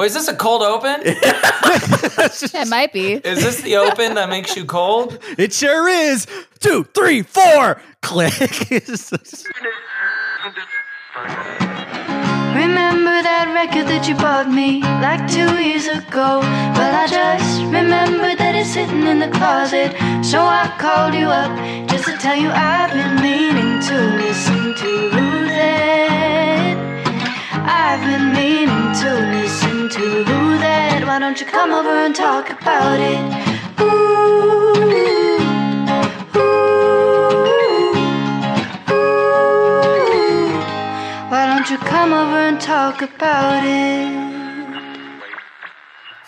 [0.00, 1.02] Wait, is this a cold open?
[2.54, 3.12] It might be.
[3.12, 5.18] Is this the open that makes you cold?
[5.36, 6.26] It sure is.
[6.58, 7.82] Two, three, four.
[8.00, 8.32] Click.
[12.56, 16.40] Remember that record that you bought me like two years ago?
[16.40, 19.92] Well, I just remembered that it's sitting in the closet.
[20.24, 21.52] So I called you up
[21.90, 25.10] just to tell you I've been meaning to listen to
[25.48, 26.76] that.
[27.68, 29.59] I've been meaning to listen
[29.90, 31.04] to do that.
[31.04, 33.18] Why don't you come over and talk about it?
[33.80, 33.86] Ooh,
[36.36, 36.78] ooh,
[38.92, 39.10] ooh.
[41.28, 44.29] Why don't you come over and talk about it?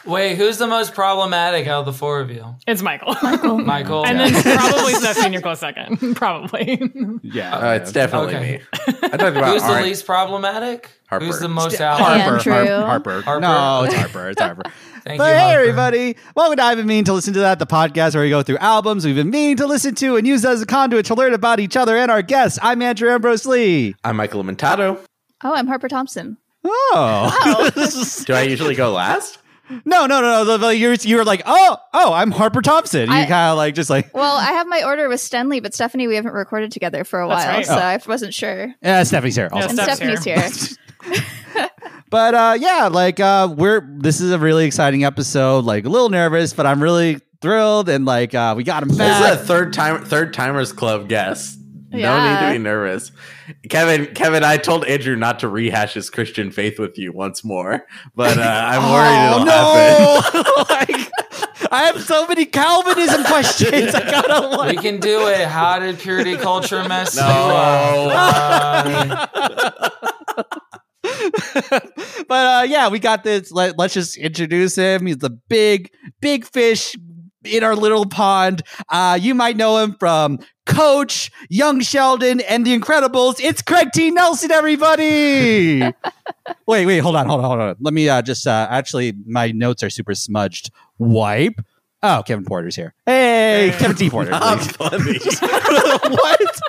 [0.05, 2.45] Wait, who's the most problematic out of the four of you?
[2.67, 3.15] It's Michael.
[3.23, 4.05] Michael.
[4.05, 6.17] and then probably Stefanie Nicole second.
[6.17, 6.91] Probably.
[7.23, 7.57] yeah.
[7.57, 8.59] Uh, it's definitely Okay.
[8.59, 8.63] me.
[9.05, 10.91] I talked about Who's the Ar- least problematic?
[11.07, 11.25] Harper.
[11.27, 12.01] Who's the most out?
[12.01, 12.53] Harper, Andrew.
[12.53, 13.23] Har- Harper.
[13.23, 13.41] Harper?
[13.41, 14.31] No, it's Harper.
[14.31, 14.63] It's Harper.
[15.05, 15.61] Thank but you, hey, Harper.
[15.61, 16.17] everybody.
[16.35, 18.59] Welcome to I've been meaning to listen to that, the podcast where we go through
[18.59, 21.61] albums we've been meaning to listen to and use as a conduit to learn about
[21.61, 22.59] each other and our guests.
[22.61, 23.95] I'm Andrew Ambrose Lee.
[24.03, 24.99] I'm Michael Limentato.
[25.45, 26.39] Oh, I'm Harper Thomson.
[26.65, 27.71] Oh.
[28.27, 29.39] Do I usually go last?
[29.85, 30.57] No, no, no, no.
[30.59, 33.03] the- You're, you were like, oh, oh, I'm Harper Thomson.
[33.03, 36.09] You kind of like, just like, Well, I have my order with Stenley, but Stefanie,
[36.09, 37.67] we haven't recorded together for a That's while, right.
[37.67, 37.79] so Oh.
[37.79, 38.75] I wasn't sure.
[38.83, 39.49] yeah, Stefanie's here.
[39.53, 39.69] Also.
[39.69, 39.89] Yes.
[39.89, 41.19] And Steph's Stefanie's here.
[42.11, 45.65] But uh, yeah, like uh, we're this is a really exciting episode.
[45.65, 48.99] Like a little nervous, but I'm really thrilled, and like uh, we got him This
[48.99, 49.33] back.
[49.35, 51.59] is a third time third timers club guest.
[51.93, 52.41] No Yeah.
[52.41, 53.13] need to be nervous.
[53.69, 57.87] Kevin, Kevin, I told Andrew not to rehash his Christian faith with you once more,
[58.15, 60.05] but uh, I'm worried it'll happen.
[60.35, 60.65] oh no!
[60.75, 61.11] like,
[61.71, 63.95] I have so many Calvinism questions.
[63.95, 65.47] I gotta We can do it.
[65.47, 67.23] How did purity culture mess No.
[67.23, 67.31] you
[68.13, 69.31] up?
[69.35, 70.23] Uh,
[72.29, 73.53] but uh, yeah, we got this.
[73.53, 75.07] Let, let's just introduce him.
[75.07, 75.91] He's the big,
[76.21, 76.97] big fish
[77.45, 78.63] in our little pond.
[78.89, 83.41] Uh, you might know him from Coach, Young Sheldon, and The Incredibles.
[83.41, 84.11] It's Craig T.
[84.11, 85.81] Nelson, everybody.
[86.67, 87.77] wait, wait, hold on, hold on, hold on.
[87.81, 90.71] Let me uh, just uh, actually, my notes are super smudged.
[90.99, 91.61] Wipe.
[92.05, 92.95] Oh, Kevin Porter's here.
[93.07, 94.11] Hey, Kevin T.
[94.11, 94.33] Porter.
[94.35, 95.19] I'm funny.
[96.09, 96.61] what?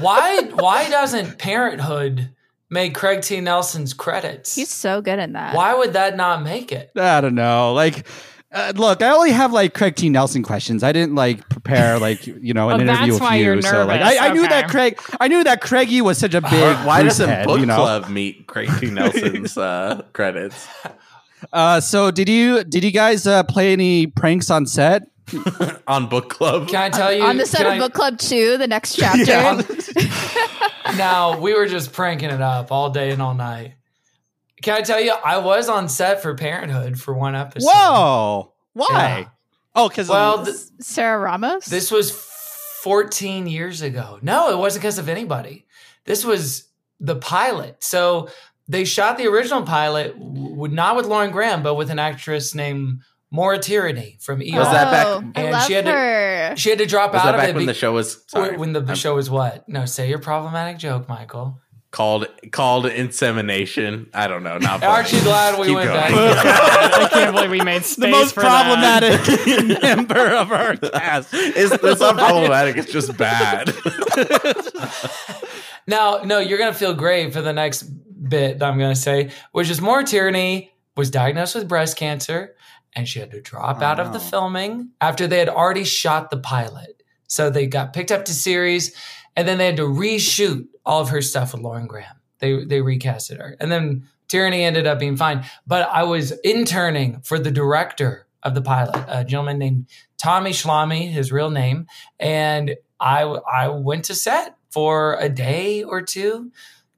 [0.00, 0.40] why?
[0.54, 2.30] Why doesn't Parenthood
[2.70, 3.40] make Craig T.
[3.40, 4.54] Nelson's credits?
[4.54, 5.54] He's so good in that.
[5.54, 6.90] why would that not make it?
[6.96, 7.74] I don't know.
[7.74, 8.06] Like,
[8.52, 10.08] uh, look, I only have like Craig T.
[10.08, 10.82] Nelson questions.
[10.82, 13.44] I didn't like prepare like you know an Oh, interview that's with why you.
[13.44, 14.18] you're so like, nervous.
[14.20, 15.00] I, I knew that Craig.
[15.20, 16.76] I knew that Craigie was such a big.
[16.86, 17.76] Why doesn't head, book you know?
[17.76, 18.90] club meet Craig T.
[18.90, 20.66] Nelson's uh, credits
[21.52, 25.08] Uh, so did you did you guys uh, play any pranks on set?
[25.86, 26.68] on book club?
[26.68, 27.22] Can I tell you?
[27.22, 29.24] On the set of I- Book Club 2, the next chapter.
[29.98, 30.94] Yeah.
[30.96, 33.74] Now we were just pranking it up all day and all night.
[34.62, 35.12] Can I tell you?
[35.12, 37.68] I was on set for Parenthood for one episode.
[37.70, 38.52] Whoa!
[38.72, 38.86] Why?
[39.20, 39.28] Yeah.
[39.74, 41.66] Oh, because Well, th- Sarah Ramos?
[41.66, 42.10] this was
[42.82, 44.18] 14 years ago.
[44.22, 45.66] No, it wasn't because of anybody.
[46.04, 46.68] This was
[47.00, 47.82] the pilot.
[47.84, 48.28] So
[48.68, 53.00] they shot the original pilot, w- not with Lauren Graham, but with an actress named
[53.30, 54.58] Maura Tierney from ER.
[54.58, 56.54] Was that back- Oh, I love she had to- her.
[56.56, 58.24] She had to drop Was out that of back it when be- the show was
[58.26, 59.68] sorry, when the I'm show was what?
[59.68, 61.60] No, say your problematic joke, Michael.
[61.90, 64.10] Called called insemination?
[64.12, 64.58] I don't know.
[64.58, 66.00] Not Aren't you glad we Keep went going.
[66.00, 66.12] back?
[66.12, 69.00] I can't believe we made space the most for that.
[69.02, 71.30] problematic member of our cast.
[71.32, 72.76] It's, it's not problematic.
[72.76, 73.72] It's just bad.
[75.86, 79.70] Now, no, you're gonna feel great for the next bit that I'm gonna say, which
[79.70, 82.54] is Maura Tierney was diagnosed with breast cancer
[82.94, 84.22] and she had to drop Oh, out of the oh.
[84.22, 87.02] filming after they had already shot the pilot.
[87.26, 88.94] So they got picked up to series
[89.38, 92.16] and then they had to reshoot all of her stuff with Lauren Graham.
[92.40, 93.56] They they recasted her.
[93.60, 95.44] And then Tierney ended up being fine.
[95.64, 101.08] But I was interning for the director of the pilot, a gentleman named Tommy Schlamme,
[101.08, 101.86] his real name,
[102.18, 106.50] and I I went to set for a day or two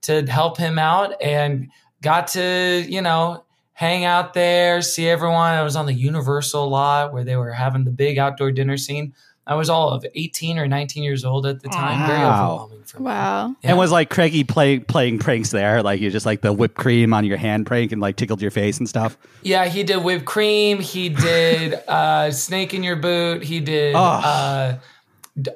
[0.02, 1.68] to help him out and
[2.00, 5.52] got to, you know, hang out there, see everyone.
[5.52, 9.12] I was on the Universal lot where they were having the big outdoor dinner scene.
[9.50, 12.06] I was all of 18 or 19 years old at the time.
[12.06, 12.44] Very Wow.
[12.52, 13.04] overwhelming for me.
[13.06, 13.56] Wow.
[13.62, 13.70] Yeah.
[13.70, 15.82] And was like Craigie play, playing pranks there?
[15.82, 18.52] Like you just like the whipped cream on your hand prank and like tickled your
[18.52, 19.18] face and stuff.
[19.42, 20.78] Yeah, he did whipped cream.
[20.78, 23.42] He did uh, snake in your boot.
[23.42, 23.98] He did Oh.
[24.00, 24.78] uh, d-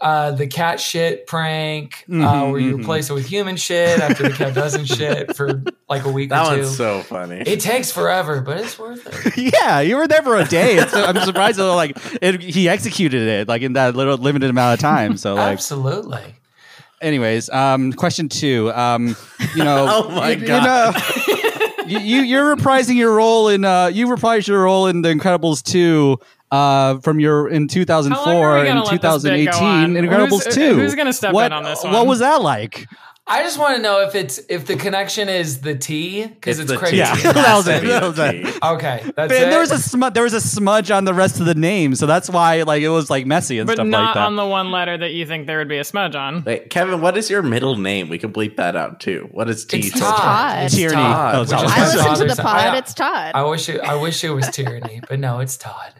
[0.01, 2.81] uh, the cat shit prank, uh, Mhm, where you mhm.
[2.81, 6.47] replace it with human shit after the cat doesn't shit for like a week that
[6.47, 6.63] or two.
[6.63, 7.43] one's so funny.
[7.47, 9.53] it takes forever, but it's worth it.
[9.63, 10.77] yeah, you were there for a day.
[10.77, 14.75] It's, I'm surprised that like it, he executed it like in that little limited amount
[14.75, 15.17] of time.
[15.17, 16.35] So like, Absolutely.
[17.01, 18.73] anyways, um, question two.
[18.73, 19.17] Um,
[19.55, 20.65] you know, Oh my you- you God.
[20.95, 21.01] know-
[21.87, 25.63] you, you you're reprising your role in uh you reprised your role in The Incredibles
[25.63, 26.19] 2
[26.55, 30.05] uh from your in How long are 2004 and let this bit go 2018 in
[30.05, 30.75] Incredibles Who's- 2.
[30.75, 32.87] who's gonna step in what, on this What was that like?
[33.27, 36.71] I just want to know if it's if the connection is the T because It's
[36.71, 36.99] it's, crazy.
[36.99, 37.15] Yeah.
[37.33, 37.83] That was it.
[37.83, 38.63] That was it.
[38.63, 39.51] Okay, that's Man, it.
[39.51, 42.05] there was a smudge there was a smudge on the rest of the name, so
[42.05, 44.27] that's why like it was like messy and But stuff like that.
[44.27, 46.45] on the one letter that you think there would be a smudge on.
[46.45, 48.11] Wait, Kevin, what is your middle name?
[48.11, 49.27] We can bleep that out too.
[49.33, 49.79] What is T?
[49.79, 50.19] It's Todd.
[50.21, 50.65] Todd.
[50.67, 50.97] It's Tyranny.
[50.97, 51.65] Todd, Oh, Todd.
[51.65, 52.57] I my listen to the pod.
[52.57, 53.33] I- it's Todd.
[53.35, 53.81] I wish it.
[53.81, 55.95] I wish it was tyranny, but no, it's Todd.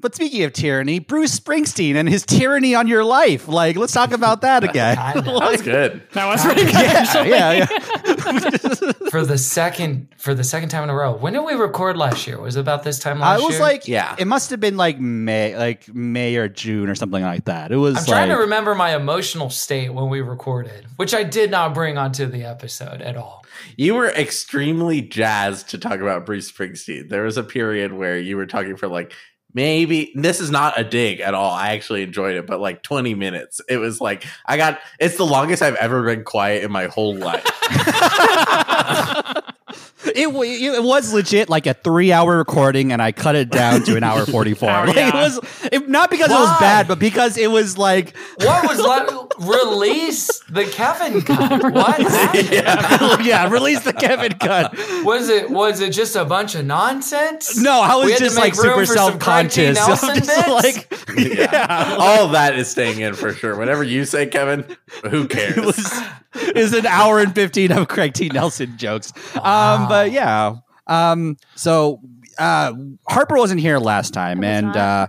[0.00, 3.48] But speaking of tyranny, Bruce Springsteen and his tyranny on your life.
[3.48, 4.96] Like, let's talk about that again.
[5.12, 5.22] Kinda.
[5.22, 6.02] That was good.
[6.12, 6.72] That was pretty good.
[6.74, 8.92] yeah, yeah, yeah.
[9.10, 11.16] for the second for the second time in a row.
[11.16, 12.40] When did we record last year?
[12.40, 13.44] Was it about this time last year?
[13.44, 13.62] I was year?
[13.62, 14.14] like, Yeah.
[14.18, 17.72] it must have been like May, like May or June or something like that.
[17.72, 21.24] It was I'm like, trying to remember my emotional state when we recorded, which I
[21.24, 23.44] did not bring onto the episode at all.
[23.76, 27.08] You were extremely jazzed to talk about Bruce Springsteen.
[27.08, 29.12] There was a period where you were talking for like
[29.54, 31.52] maybe this is not a dig at all.
[31.52, 33.60] I actually enjoyed it, but like 20 minutes.
[33.68, 37.16] It was like I got it's the longest I've ever been quiet in my whole
[37.16, 37.44] life.
[40.14, 43.82] it, wa- it was legit like a three hour recording, and I cut it down
[43.84, 44.70] to an hour forty four.
[44.70, 45.40] Oh, like, It was
[45.72, 49.08] it, not because it was bad, but because it was like What was like
[49.38, 51.62] release the Kevin cut?
[51.78, 53.24] What happened?
[53.26, 54.74] yeah, release the Kevin cut.
[55.04, 57.56] Was it was it just a bunch of nonsense?
[57.60, 59.54] No, I was just like super self conscious.
[59.54, 59.80] Craig T.
[59.86, 60.48] Nelson bits?
[60.48, 61.96] like yeah.
[61.98, 63.56] All of that is staying in for sure.
[63.56, 64.64] Whatever you say, Kevin,
[65.10, 65.76] who cares?
[66.34, 68.28] It is an hour and 15 of Craig T.
[68.28, 69.12] Nelson jokes.
[69.36, 70.56] Um, but yeah.
[70.86, 72.00] Um, so
[72.38, 72.72] uh,
[73.08, 75.08] Harper wasn't here last time, and uh,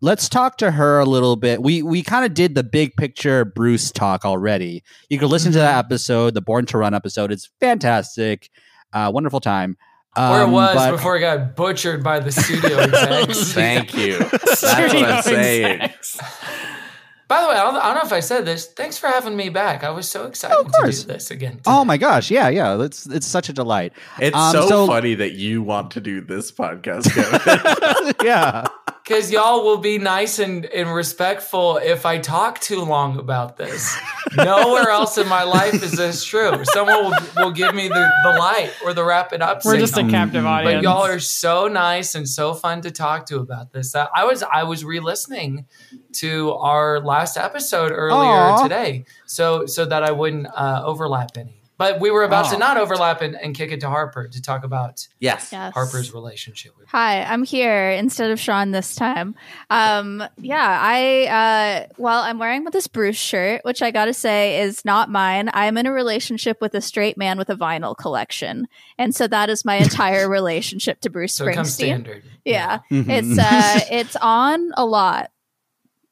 [0.00, 1.62] let's talk to her a little bit.
[1.62, 4.82] We we kind of did the big picture Bruce talk already.
[5.08, 7.32] You can listen to that episode, the Born to Run episode.
[7.32, 8.50] It's fantastic,
[8.92, 9.76] uh, wonderful time.
[10.16, 13.52] Where it Um, was but- before it got butchered by the studio execs.
[13.52, 14.18] Thank you.
[14.30, 15.90] That's what I'm saying.
[17.26, 17.28] Execs.
[17.28, 18.66] By the way, I don't, I don't know if I said this.
[18.66, 19.82] Thanks for having me back.
[19.84, 21.60] I was so excited to do this again.
[21.66, 22.80] Oh my gosh, yeah, yeah.
[22.82, 23.92] It's it's such a delight.
[24.20, 28.14] It's Um, so, so- funny that you want to do this podcast, Kevin.
[28.24, 28.66] yeah.
[29.06, 33.96] Because y'all will be nice and, and respectful if I talk too long about this.
[34.36, 36.64] Nowhere else in my life is this true.
[36.64, 39.96] Someone will, will give me the, the light or the wrap it up We're just
[39.96, 40.78] a captive audience.
[40.78, 43.94] but y'all are so nice and so fun to talk to about this.
[43.94, 45.66] I I was I was re-listening
[46.14, 48.62] to our last episode earlier Aw.
[48.62, 51.62] today, so so that I wouldn't uh, overlap any.
[51.78, 54.64] But we were about to not overlap and, and kick it to Harper to talk
[54.64, 55.50] about yes.
[55.52, 55.74] Yes.
[55.74, 56.88] Harper's relationship with.
[56.88, 59.34] Hi, I'm here instead of Sean this time.
[59.68, 61.26] Um, yeah, I
[61.88, 65.50] uh, well, I'm wearing this Bruce shirt, which I gotta say is not mine.
[65.52, 68.68] I'm in a relationship with a straight man with a vinyl collection,
[68.98, 71.76] and so that is my entire relationship to Bruce So it comes Springsteen.
[71.76, 72.24] standard.
[72.44, 73.08] Yeah, Mhm.
[73.10, 75.30] it's uh, it's on a lot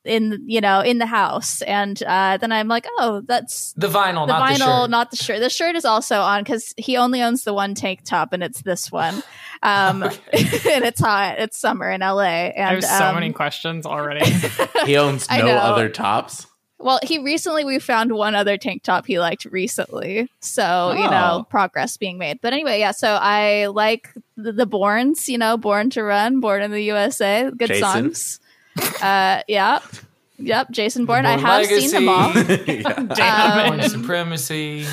[0.04, 4.26] in you know in the house, and uh, then I'm like, oh, that's The vinyl,
[4.26, 4.90] the not vinyl, the shirt.
[4.90, 5.40] not the shirt.
[5.40, 8.62] The shirt is also on because he only owns the one tank top, and it's
[8.62, 9.22] this one.
[9.62, 10.14] Um, and
[10.84, 11.36] it's hot.
[11.38, 12.20] It's summer in LA.
[12.22, 14.20] And I have so um, many questions already.
[14.84, 16.46] He owns no other tops.
[16.78, 21.10] Well, he recently we found one other tank top he liked recently, so you Oh.
[21.10, 22.40] know progress being made.
[22.42, 22.90] But anyway, yeah.
[22.90, 25.28] So I like the, the Borns.
[25.28, 27.50] You know, Born to Run, Born in the USA.
[27.56, 27.82] Good Jason.
[27.82, 28.40] songs.
[29.02, 29.80] Uh, yeah.
[30.36, 31.26] Yep, Jason Bourne.
[31.26, 32.32] I Bourne have seen them all.
[32.34, 33.14] yeah.
[33.14, 34.84] Damn Um, Bourne supremacy.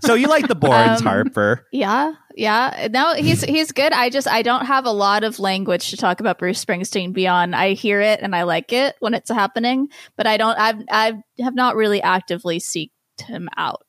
[0.00, 1.66] So you like the Bournes, Um, Harper?
[1.70, 2.88] Yeah, yeah.
[2.90, 3.92] No, he's he's good.
[3.92, 7.54] I just I don't have a lot of language to talk about Bruce Springsteen beyond
[7.54, 11.22] I hear it and I like it when it's happening, but I don't I've I
[11.40, 12.90] have not really actively seeked
[13.20, 13.84] him out.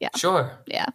[0.00, 0.52] Yeah, sure.
[0.66, 0.86] Yeah.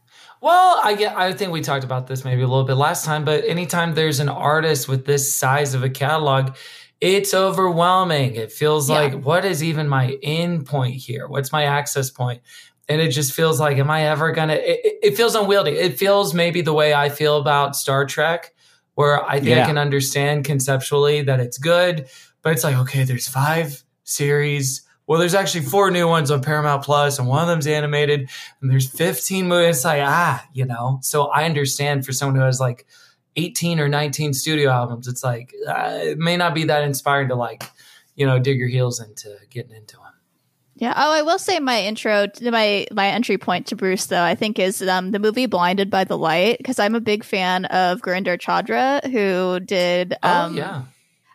[0.41, 1.15] Well, I get.
[1.17, 4.19] I think we talked about this maybe a little bit last time, but anytime there's
[4.19, 6.55] an artist with this size of a catalog,
[7.01, 8.35] it's overwhelming.
[8.35, 8.95] It feels Yeah.
[8.95, 11.27] like, what is even my end point here?
[11.27, 12.41] What's my access point?
[12.87, 14.53] And it just feels like, am I ever gonna?
[14.53, 15.71] It, it- it feels unwieldy.
[15.71, 18.53] It feels maybe the way I feel about Star Trek,
[18.95, 22.07] where I think I can understand conceptually that it's good,
[22.41, 24.81] but it's like, okay, there's five series.
[25.07, 28.29] Well, there's actually four new ones on Paramount Plus, and one of them's animated
[28.61, 29.77] and there's 15 movies.
[29.77, 30.99] It's like, ah, you know.
[31.01, 32.85] So I understand for someone who has like
[33.35, 37.35] 18 or 19 studio albums, it's like, uh, it may not be that inspiring to
[37.35, 37.63] like,
[38.15, 40.05] you know, dig your heels into getting into them.
[40.75, 40.93] Yeah.
[40.95, 44.35] Oh, I will say my intro, to my my entry point to Bruce, though, I
[44.35, 48.01] think is um, the movie Blinded by the Light because I'm a big fan of
[48.01, 50.83] Gurinder Chadha, who did Oh, um, yeah.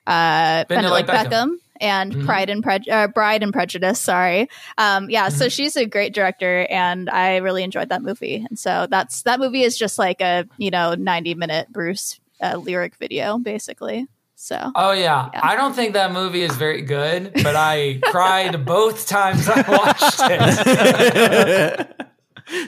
[0.06, 1.30] uh, Bend Bend It It Like Like Beckham.
[1.30, 1.56] Beckham.
[1.80, 2.26] And Mhm.
[2.26, 4.00] Pride and Prej- uh, Bride and Prejudice.
[4.00, 5.28] Sorry, um, yeah.
[5.28, 5.52] So Mhm.
[5.52, 8.44] she's a great director, and I really enjoyed that movie.
[8.48, 12.56] And so that's that movie is just like a you know ninety minute Bruce uh,
[12.56, 14.06] lyric video, basically.
[14.36, 15.30] So Oh yeah.
[15.32, 15.40] Yeah.
[15.42, 20.20] I don't think that movie is very good, but I cried both times I watched
[20.24, 21.88] it.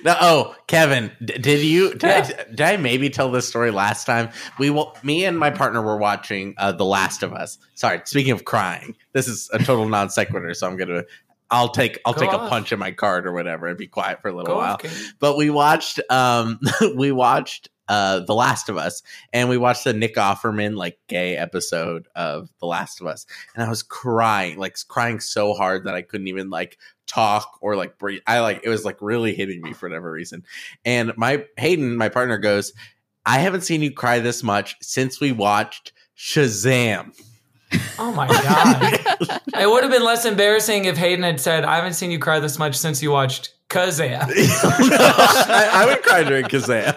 [0.05, 1.93] no, oh, Kevin, did you?
[1.95, 4.31] Did, I, did I maybe tell this story last time?
[4.59, 4.97] We will.
[5.03, 7.59] Me and my partner were watching uh, The Last of Us.
[7.75, 10.55] Sorry, speaking of crying, this is a total non sequitur.
[10.55, 11.05] So I'm gonna.
[11.51, 12.01] I'll take.
[12.05, 14.33] I'll Go take a punch in my card or whatever and be quiet for a
[14.33, 14.75] little Go while.
[14.75, 16.59] off, but we watched um
[16.97, 19.03] we watched uh The Last of Us
[19.33, 23.63] and we watched the Nick Offerman like gay episode of The Last of Us and
[23.65, 27.99] I was crying like crying so hard that I couldn't even like talk or like
[27.99, 30.45] breathe I like it was like really hitting me for whatever reason
[30.85, 32.73] and my Hayden my partner goes
[33.25, 37.13] I haven't seen you cry this much since we watched Shazam
[37.99, 39.41] Oh my god.
[39.61, 42.39] it would have been less embarrassing if Hayden had said, I haven't seen you cry
[42.39, 44.21] this much since you watched Kazam.
[44.33, 46.95] I, I would cry during Kazam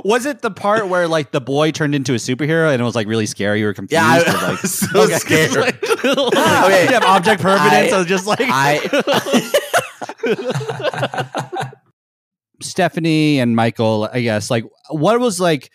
[0.04, 2.94] Was it the part where like the boy turned into a superhero and it was
[2.94, 3.60] like really scary?
[3.60, 3.92] You were confused.
[4.02, 5.16] yeah or, I like, was so Okay.
[5.16, 6.84] scared Like- Okay.
[6.84, 7.92] you have object permanence.
[7.92, 8.78] I- I, was just like I
[12.62, 15.70] Stefanie and Michael, I guess, like what was like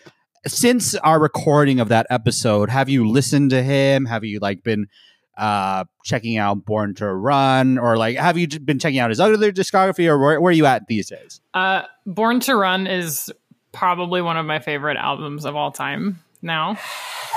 [0.46, 4.06] since our recording of that episode, have you listened to him?
[4.06, 4.88] Have you like been
[5.38, 9.52] uh checking out Born to Run or like have you been checking out his other
[9.52, 11.42] discography or where, where are you at these days?
[11.54, 13.32] Uh, Born to Run is
[13.72, 16.78] probably one of my favorite albums of all time now.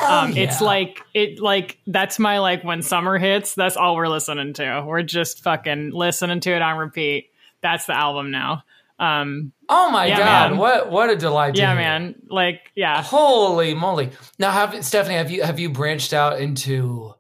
[0.07, 4.53] Um, It's like it like that's my like when summer hits, that's all we're listening
[4.55, 4.85] to.
[4.87, 7.31] We're just fucking listening to it on repeat.
[7.63, 8.63] That's the album now.
[8.99, 10.59] Um, Oh my Yeah, god, man.
[10.59, 11.77] what what a delight to yeah, hear.
[11.77, 12.15] man.
[12.29, 13.03] Like, yeah.
[13.03, 14.11] Holy moly.
[14.39, 17.15] Now have Stefanie, have you have you branched out into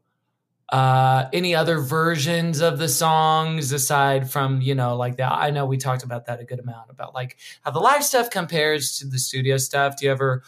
[0.70, 5.32] uh any other versions of the songs aside from, you know, like that?
[5.32, 8.30] I know we talked about that a good amount about like how the live stuff
[8.30, 9.96] compares to the studio stuff.
[9.96, 10.42] Do you ever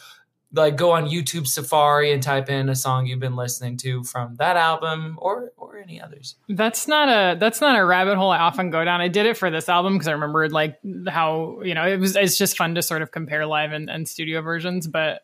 [0.53, 4.35] like go on YouTube Safari and type in a song you've been listening to from
[4.35, 6.35] that album or or any others?
[6.47, 9.01] That's not a that's not a rabbit hole I often go down.
[9.01, 12.15] I did it for this album because I remembered like how you know it was
[12.15, 14.87] it's just fun to sort of compare live and, and studio versions.
[14.87, 15.21] But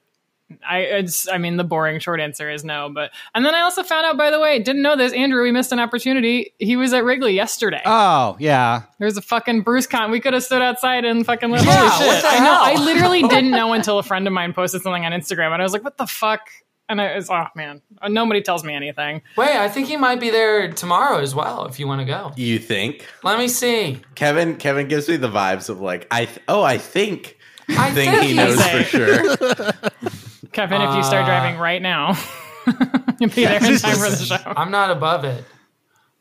[0.68, 2.90] I it's I mean the boring short answer is no.
[2.94, 5.52] But and then I also found out by the way didn't know this Andrew we
[5.52, 6.54] missed an opportunity.
[6.60, 7.82] He was at Wrigley yesterday.
[7.86, 8.84] Oh, yeah.
[9.00, 10.12] There's a fucking Bruce con.
[10.12, 11.64] We could have stood outside and fucking lit.
[11.66, 12.22] Yeah, Holy what shit!
[12.24, 12.46] the I know.
[12.46, 12.62] hell?
[12.64, 15.64] I literally didn't know until a friend of mine posted something on Instagram, and I
[15.64, 16.42] was like, "What the fuck?"
[16.88, 19.24] And I was, oh man, nobody tells me anything.
[19.36, 22.32] Wait, I think he might be there tomorrow as well if you want to go.
[22.36, 24.00] you think Let me see.
[24.14, 28.12] Kevin Kevin gives me the vibes of like I th- oh I think I think
[28.12, 29.72] think he knows for sure.
[30.56, 32.18] Kevin, if you start Uh, driving right now,
[33.20, 34.54] you'll be there in time for the show.
[34.56, 35.44] I'm not above it.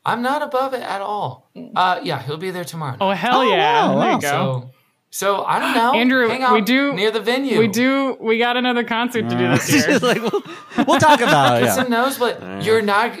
[0.05, 1.49] I'm not above it at all.
[1.75, 2.97] Uh, yeah, he'll be there tomorrow.
[3.01, 3.87] Oh hell Oh, yeah!
[3.87, 4.15] wow, there wow.
[4.15, 4.27] you go.
[4.27, 4.71] So,
[5.09, 7.57] so I don't know, Andrew, Hang out we do- near the venue.
[7.57, 8.15] We do.
[8.19, 9.97] We got another concert to do this year.
[9.99, 10.43] Like, we'll,
[10.85, 11.65] we'll talk about it.
[11.67, 11.85] It's Yeah.
[11.85, 12.63] a nosebleed.
[12.63, 13.17] You're not.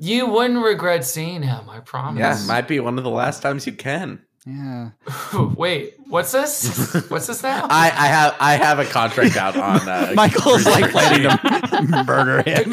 [0.00, 1.70] You wouldn't regret seeing him.
[1.70, 2.20] I promise.
[2.20, 4.20] yeah, might be one of the last times you can.
[4.46, 4.90] Yeah.
[5.56, 6.94] Wait, what's this?
[7.10, 7.66] What's this now?
[7.68, 11.90] I, I have I have a contract out on uh, Michael's like planning Springsteen.
[11.90, 12.72] to murder him.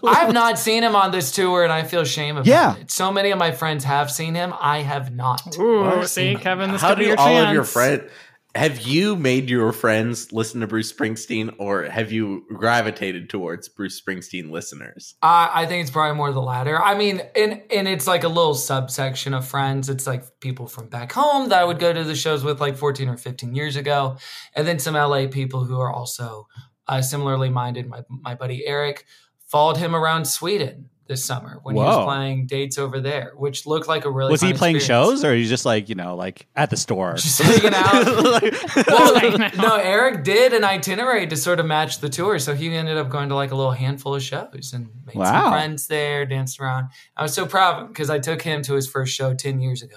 [0.06, 2.76] I've not seen him on this tour, and I feel shame about Yeah.
[2.76, 2.90] it.
[2.90, 4.54] So many of my friends have seen him.
[4.58, 5.56] I have not.
[5.58, 7.48] Ooh, see, Kevin, this How could be do your all chance.
[7.48, 8.10] of your friends?
[8.54, 14.00] Have you made your friends listen to Bruce Springsteen, or have you gravitated towards Bruce
[14.00, 15.16] Springsteen listeners?
[15.22, 16.80] I think it's probably more the latter.
[16.80, 19.88] I mean, and and it's like a little subsection of friends.
[19.88, 22.76] It's like people from back home that I would go to the shows with like
[22.76, 24.18] 14 or 15 years ago,
[24.54, 26.46] and then some LA people who are also
[26.86, 27.88] uh, similarly minded.
[27.88, 29.04] My my buddy Eric
[29.48, 33.86] followed him around Sweden this summer when he was playing dates over there, which looked
[33.88, 35.10] like a really Was he playing experience.
[35.20, 37.14] shows or are you just like, you know, like at the store?
[37.16, 38.06] Just hanging out.
[38.24, 38.54] Like-
[38.86, 42.96] Well, no, Eric did an itinerary to sort of match the tour, so he ended
[42.96, 45.42] up going to like a little handful of shows and made Wow.
[45.44, 46.88] some friends there, danced around.
[47.16, 49.60] I was so proud of him because I took him to his first show ten
[49.60, 49.96] years ago,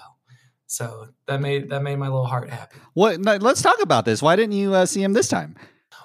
[0.65, 2.79] so that made that made my little heart happy.
[2.93, 3.21] what?
[3.21, 4.21] Let's talk about this.
[4.21, 5.55] Why didn't you uh, see him this time?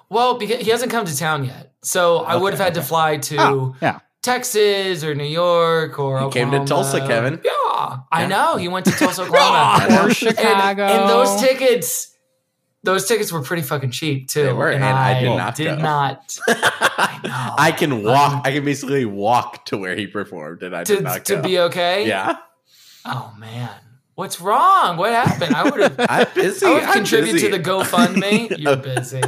[0.09, 3.16] Well, because he hasn't come to town yet, so I would have had to fly
[3.16, 4.00] to Oh, yeah.
[4.23, 7.41] Texas or New York or He came to Tulsa, Kevin.
[7.45, 10.85] Yeah, I know he went to Tulsa, Oklahoma, Or Chicago.
[10.85, 12.09] and, those tickets.
[12.85, 14.43] Those tickets were pretty fucking cheap too.
[14.43, 15.83] They were, and I did not did go.
[15.83, 16.55] not know.
[16.57, 18.45] I can um, walk.
[18.45, 21.61] I can basically walk to where he performed, and I did to, not to be
[21.61, 22.09] okay.
[22.09, 22.38] yeah,
[23.05, 23.71] Oh man,
[24.17, 24.97] what's wrong?
[24.97, 25.55] What happened?
[25.55, 25.97] I would have.
[26.09, 26.67] I'm busy.
[26.67, 27.50] I would I'm contribute busy.
[27.50, 28.59] to the GoFundMe.
[28.59, 29.21] You're busy.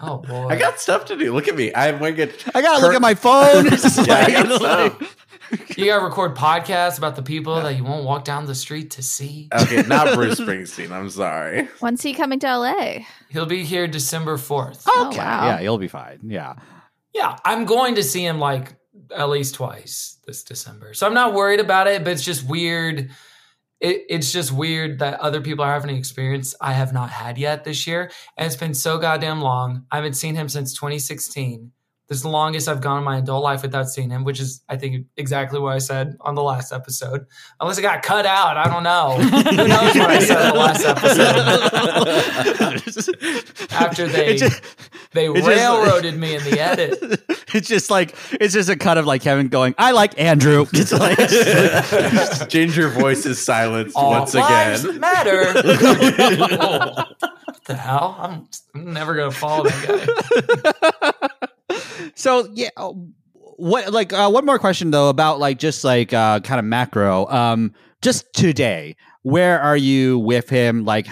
[0.00, 0.48] Oh boy.
[0.48, 1.32] I got stuff to do.
[1.34, 1.72] Look at me.
[1.74, 2.44] I'm wearing it.
[2.54, 3.66] I gotta look at my phone.
[3.66, 5.16] It's just Yeah, I like- got stuff.
[5.76, 9.02] you gotta record podcasts about the people that you won't walk down the street to
[9.02, 9.48] see.
[9.52, 10.90] Okay, not Bruce Springsteen.
[10.90, 11.64] I'm sorry.
[11.80, 13.00] When's he coming to LA?
[13.28, 14.84] He'll be here December 4th.
[14.88, 15.46] Oh, okay, wow.
[15.46, 16.20] yeah, you'll be fine.
[16.24, 16.54] Yeah.
[17.12, 18.74] Yeah, I'm going to see him like
[19.14, 20.94] at least twice this December.
[20.94, 23.10] So I'm not worried about it, but it's just weird.
[23.80, 27.38] It, it's just weird that other people are having an experience I have not had
[27.38, 28.10] yet this year.
[28.36, 29.86] And it's been so goddamn long.
[29.90, 31.72] I haven't seen him since 2016.
[32.10, 34.62] This is the longest I've gone in my adult life without seeing him, which is,
[34.68, 37.24] I think, exactly what I said on the last episode.
[37.60, 38.56] Unless it got cut out.
[38.56, 39.12] I don't know.
[39.20, 41.28] Who knows what I said on the last episode?
[43.70, 44.60] After they, just-
[45.12, 46.98] they just- railroaded me in the edit.
[47.54, 50.90] it's just like it's just a cut of like Kevin going, "I like Andrew." It's
[50.92, 51.16] like
[52.48, 54.98] Ginger voice is silenced All once lives again.
[55.00, 55.52] matter.
[55.54, 57.06] what
[57.66, 58.16] the hell?
[58.18, 61.12] I'm, I'm never gonna follow that guy.
[62.14, 62.68] So yeah.
[62.76, 62.92] uh,
[63.56, 67.26] What like uh, one more question though about like just like uh, kind of macro.
[67.26, 70.84] Um, just today, where are you with him?
[70.84, 71.06] Like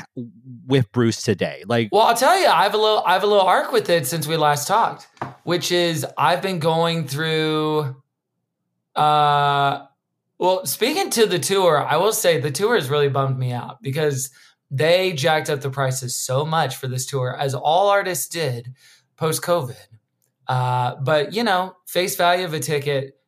[0.66, 1.64] with Bruce today?
[1.66, 3.90] Like Well, I'll tell you, I have a little, I have a little arc with
[3.90, 5.08] it since we last talked,
[5.44, 7.96] which is I've been going through.
[8.94, 9.84] Uh,
[10.38, 13.82] well, speaking to the tour, I will say the tour has really bummed me out
[13.82, 14.30] because
[14.70, 18.74] they jacked up the prices so much for this tour, as all artists did
[19.16, 19.76] post COVID.
[20.48, 23.18] Uh, but you know, face value of a ticket,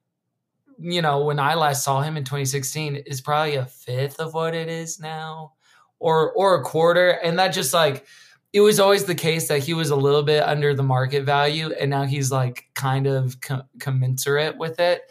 [0.78, 4.54] you know, when I last saw him in 2016, is probably a fifth of what
[4.54, 5.52] it is now,
[5.98, 8.06] or or a quarter, and that just like
[8.52, 11.70] it was always the case that he was a little bit under the market value,
[11.72, 15.02] and now he's like kind of co- commensurate with it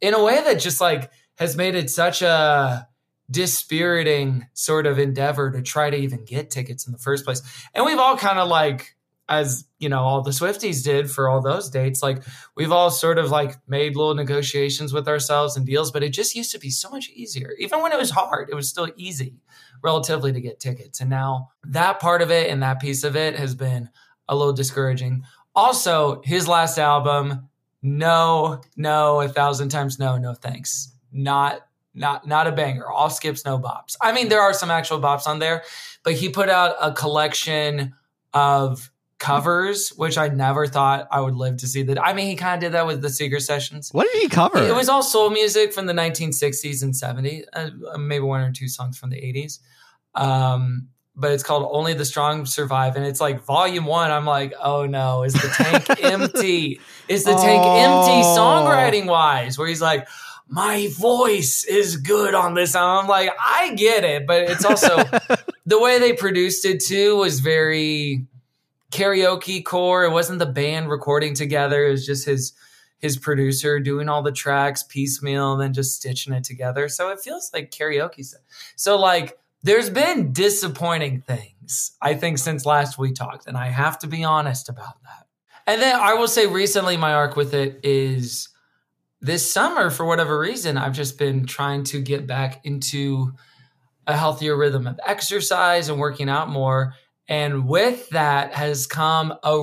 [0.00, 2.88] in a way that just like has made it such a
[3.30, 7.42] dispiriting sort of endeavor to try to even get tickets in the first place.
[7.74, 8.96] And we've all kind of like,
[9.28, 12.22] as you know, all the Swifties did for all those dates, like
[12.56, 16.34] we've all sort of like made little negotiations with ourselves and deals, but it just
[16.34, 17.52] used to be so much easier.
[17.58, 19.40] Even when it was hard, it was still easy
[19.82, 21.00] relatively to get tickets.
[21.00, 23.90] And now that part of it and that piece of it has been
[24.28, 25.24] a little discouraging.
[25.54, 27.48] Also, his last album,
[27.82, 30.92] no, no, a thousand times no, no thanks.
[31.12, 31.60] Not
[31.94, 32.90] not not a banger.
[32.90, 33.96] All skips, no bops.
[34.00, 35.62] I mean, there are some actual bops on there,
[36.02, 37.94] but he put out a collection
[38.34, 42.02] of covers, which I never thought I would live to see that.
[42.02, 43.90] I mean, he kind of did that with the Seeger sessions.
[43.92, 44.58] what did he cover?
[44.58, 48.68] It was all soul music from the 1960s and 70s, uh, maybe one or two
[48.68, 49.58] songs from the 80s.
[50.14, 52.96] Um, but it's called Only the Strong Survive.
[52.96, 54.10] And it's like volume one.
[54.10, 56.78] I'm like, oh no, is the tank empty?
[57.08, 58.36] Is the tank empty Oh.
[58.38, 59.58] songwriting wise?
[59.58, 60.06] Where he's like,
[60.48, 62.74] my voice is good on this.
[62.74, 64.26] And I'm like, I get it.
[64.26, 64.96] But it's also
[65.66, 68.26] the way they produced it too was very
[68.90, 70.04] karaoke core.
[70.04, 71.86] It wasn't the band recording together.
[71.86, 72.52] It was just his
[72.98, 76.88] his producer doing all the tracks piecemeal and then just stitching it together.
[76.88, 78.26] So it feels like karaoke.
[78.74, 83.98] So like there's been disappointing things, I think, since last we talked, and I have
[84.00, 85.26] to be honest about that.
[85.66, 88.48] And then I will say recently my arc with it is
[89.20, 93.32] this summer, for whatever reason, I've just been trying to get back into
[94.06, 96.94] a healthier rhythm of exercise and working out more.
[97.28, 99.58] And with that has come a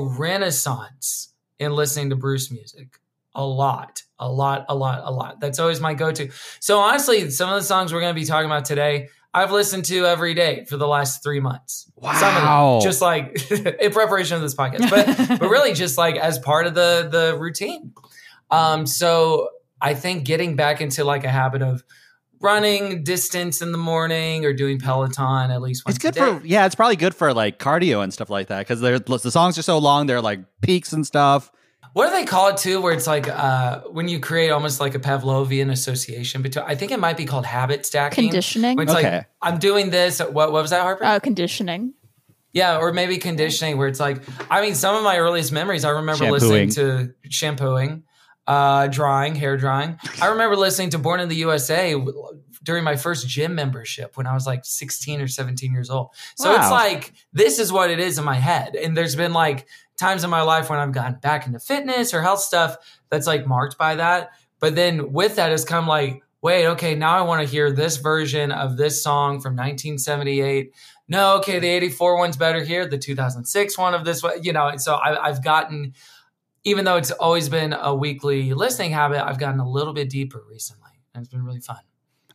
[0.54, 3.00] renaissance in listening to Bruce music.
[3.36, 5.40] A lot, a lot, a lot, a lot.
[5.40, 6.30] That's always my go to.
[6.60, 9.86] So, honestly, some of the songs we're going to be talking about today, I've listened
[9.86, 11.90] to every day for the last three months.
[12.00, 12.80] Some of Wow.
[12.80, 16.68] them, just like in preparation of this podcast, but, but really just like as part
[16.68, 17.94] of the, the routine.
[18.52, 19.50] Um, so,
[19.82, 21.84] I think getting back into like a habit of
[22.44, 26.40] running distance in the morning or doing Peloton at least once it's good a day.
[26.40, 26.66] for yeah.
[26.66, 29.78] It's probably good for like cardio and stuff like that because the songs are so
[29.80, 30.06] long.
[30.06, 31.50] They're like peaks and stuff.
[31.94, 32.82] What do they call it too?
[32.82, 36.66] Where it's like uh, when you create almost like a Pavlovian association between.
[36.66, 38.26] I think it might be called habit stacking.
[38.30, 38.76] Conditioning.
[38.78, 39.18] Where it's Okay.
[39.18, 40.20] like I'm doing this.
[40.20, 41.06] What what was that, Harper?
[41.06, 41.94] Oh, conditioning.
[42.52, 43.78] yeah, or maybe conditioning.
[43.78, 45.86] Where it's like I mean, some of my earliest memories.
[45.86, 46.70] I remember Shampooing.
[46.70, 48.04] listening to shampooing,
[48.48, 49.98] uh, drying, hair drying.
[50.22, 51.96] I remember listening to Born in the USA
[52.64, 56.10] during my first gym membership when I was like 16 or 17 years old.
[56.36, 58.76] So it's like this is what it is in my head.
[58.76, 62.22] And there's been like times in my life when I've gotten back into fitness or
[62.22, 62.78] health stuff
[63.10, 64.32] that's like marked by that.
[64.60, 67.98] But then with that has come like, wait, okay, now I want to hear this
[67.98, 70.74] version of this song from 1978.
[71.08, 72.88] No, okay, the 84 one's better here.
[72.88, 75.94] The 2006 one of this one, you know, and so I, I've gotten,
[76.64, 80.44] even though it's always been a weekly listening habit, I've gotten a little bit deeper
[80.50, 80.92] recently.
[81.14, 81.78] And it's been really fun.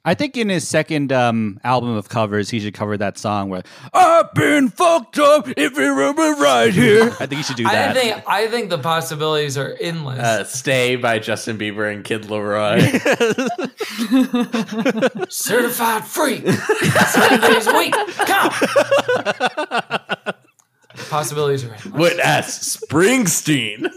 [0.04, 3.62] I think in his second um, album of covers, he should cover that song where
[3.92, 7.04] I've been fucked up if you remember right here.
[7.20, 7.96] I think he should do I that.
[7.96, 10.18] think I think the possibilities are endless.
[10.20, 12.78] Uh, Stay by Justin Bieber and Kid Laroi.
[15.30, 16.40] Certified free.
[16.52, 17.92] Seven days a week.
[17.92, 18.50] Come.
[21.10, 21.92] Possibilities are endless.
[21.92, 23.88] Would ask Springsteen.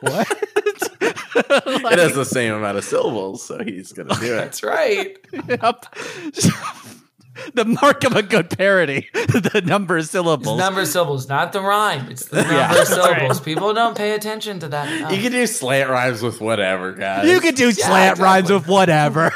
[0.00, 0.28] What?
[1.00, 4.36] it has the same amount of syllables, so he's gonna do it.
[4.36, 5.16] That's right.
[5.32, 5.86] Yep.
[7.54, 10.58] the mark of a good parody, the number of It's syllables.
[10.58, 12.08] number of syllables, not the rhyme.
[12.10, 12.80] It's the number Yeah.
[12.80, 13.38] of syllables.
[13.38, 13.44] right.
[13.44, 14.88] People don't pay attention to that.
[14.92, 15.12] enough.
[15.12, 17.28] You can do slant rhymes with whatever, guys.
[17.28, 18.24] you can do slant exactly.
[18.24, 19.32] rhymes with whatever.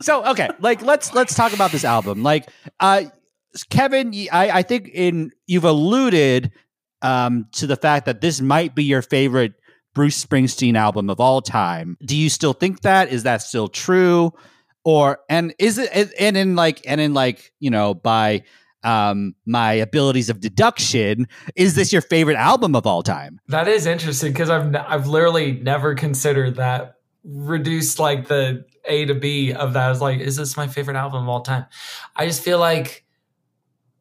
[0.00, 2.22] so okay, like let's let's talk about this album.
[2.22, 2.48] Like,
[2.78, 3.04] uh,
[3.70, 6.52] Kevin, I think in you've alluded
[7.02, 9.54] um to the fact that this might be your favorite
[9.94, 11.96] Bruce Springsteen album of all time.
[12.04, 13.08] Do you still think that?
[13.08, 14.32] Is that still true?
[14.84, 18.44] Or and is it and in like and in like you know by
[18.84, 23.86] um my abilities of deduction is this your favorite album of all time That is
[23.86, 29.52] interesting because I've n- I've literally never considered that reduced like the A to B
[29.52, 29.86] of that.
[29.86, 31.66] I was like, is this my favorite album of all time?
[32.16, 33.04] I just feel like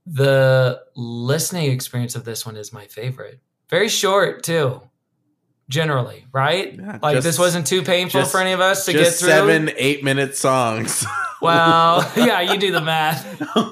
[0.09, 3.39] the listening experience of this one is my favorite.
[3.69, 4.81] Very short too,
[5.69, 6.73] generally, right?
[6.73, 9.27] Yeah, like just- this wasn't too painful just- for any of us to get through.
[9.29, 11.05] seven eight minute songs.
[11.39, 13.23] Well, yeah, you do the math.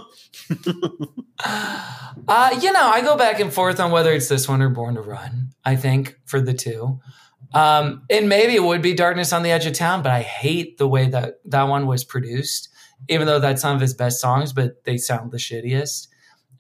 [2.27, 4.93] uh, you know, I go back and forth on whether it's this one or Born
[4.93, 5.49] to Run.
[5.63, 6.99] I think for the two,
[7.55, 10.77] um, and maybe it would be Darkness on the Edge of Town, but I hate
[10.77, 12.69] the way that that one was produced.
[13.09, 16.07] Even though that's some of his best songs, but they sound the shittiest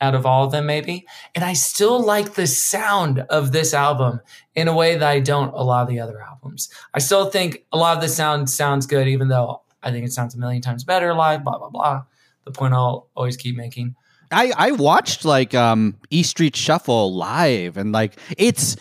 [0.01, 1.05] out of all of them, maybe.
[1.33, 4.21] And I still like the sound of this album
[4.55, 6.69] in a way that I don't a lot of the other albums.
[6.93, 10.11] I still think a lot of the sound sounds good, even though I think it
[10.11, 12.03] sounds a million times better live, blah, blah, blah.
[12.45, 13.95] The point I'll always keep making.
[14.31, 18.75] I I watched like um E Street Shuffle live and like it's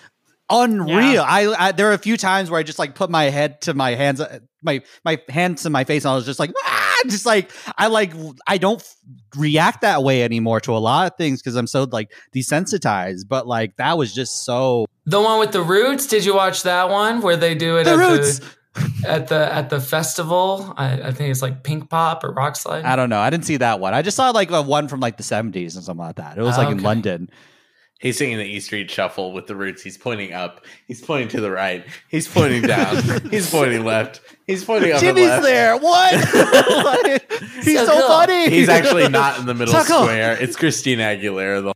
[0.50, 1.14] unreal.
[1.14, 1.22] Yeah.
[1.22, 3.74] I, I there are a few times where I just like put my head to
[3.74, 6.83] my hands uh, my my hands to my face and I was just like ah!
[7.06, 8.12] just like I like
[8.46, 8.82] I don't
[9.36, 13.28] react that way anymore to a lot of things because I'm so like desensitized.
[13.28, 16.88] But like that was just so The one with the roots, did you watch that
[16.90, 18.38] one where they do it the at, roots.
[18.38, 18.46] The,
[19.06, 20.74] at the at the festival?
[20.76, 22.84] I, I think it's like Pink Pop or Roskilde.
[22.84, 23.20] I don't know.
[23.20, 23.94] I didn't see that one.
[23.94, 26.38] I just saw like a one from like the 70s and something like that.
[26.38, 27.30] It was like in London.
[28.04, 29.82] He's singing the E Street Shuffle with the roots.
[29.82, 30.66] He's pointing up.
[30.86, 31.86] He's pointing to the right.
[32.10, 33.02] He's pointing down.
[33.30, 34.20] he's pointing left.
[34.46, 35.42] He's pointing up and Jimmy's left.
[35.42, 35.76] there.
[35.78, 36.14] What?
[37.64, 38.08] He's So so, cool.
[38.08, 38.50] funny.
[38.50, 40.02] He's actually not in the middle So cool.
[40.02, 40.36] square.
[40.38, 41.62] It's Christina Aguilera.
[41.62, 41.74] The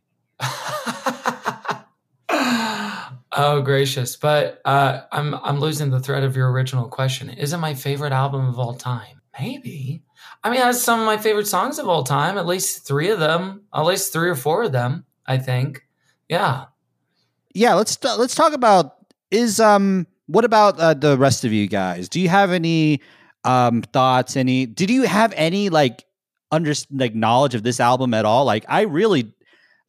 [3.33, 4.17] oh gracious!
[4.17, 7.31] But uh, I'm I'm losing the thread of your original question.
[7.31, 9.23] Is it my favorite album of all time?
[9.41, 10.03] Maybe.
[10.45, 12.37] I mean, it has some of my favorite songs of all time.
[12.38, 13.62] At least three of them.
[13.75, 15.07] At least three or four of them.
[15.27, 15.85] I think.
[16.29, 16.67] Yeah.
[17.55, 18.97] yeah let's let's talk about
[19.31, 23.01] is um what about uh, the rest of you guys do you have any
[23.45, 26.05] um thoughts any did you have any like
[26.51, 29.33] under like knowledge of this album at all like i really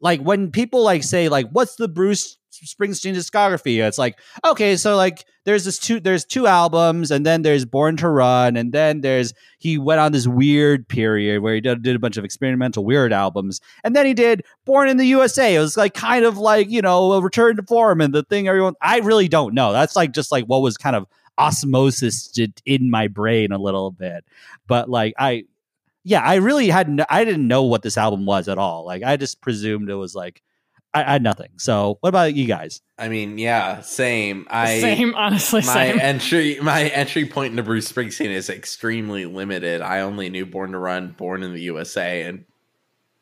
[0.01, 3.85] like when people like say like what's the bruce springsteen discography?
[3.85, 7.97] It's like okay so like there's this two there's two albums and then there's born
[7.97, 11.95] to run and then there's he went on this weird period where he did, did
[11.95, 15.59] a bunch of experimental weird albums and then he did born in the usa it
[15.59, 18.73] was like kind of like you know a return to form and the thing everyone
[18.81, 19.71] i really don't know.
[19.71, 21.05] That's like just like what was kind of
[21.38, 24.25] osmosis in my brain a little bit.
[24.67, 25.45] But like i
[26.03, 29.03] yeah i really had no, i didn't know what this album was at all like
[29.03, 30.41] i just presumed it was like
[30.93, 34.45] I, I had nothing so what about you guys I mean, yeah, same.
[34.49, 35.99] I same, honestly, my same.
[36.01, 39.81] entry my entry point into Bruce Springsteen is extremely limited.
[39.81, 42.43] I only knew Born to Run, Born in the USA, and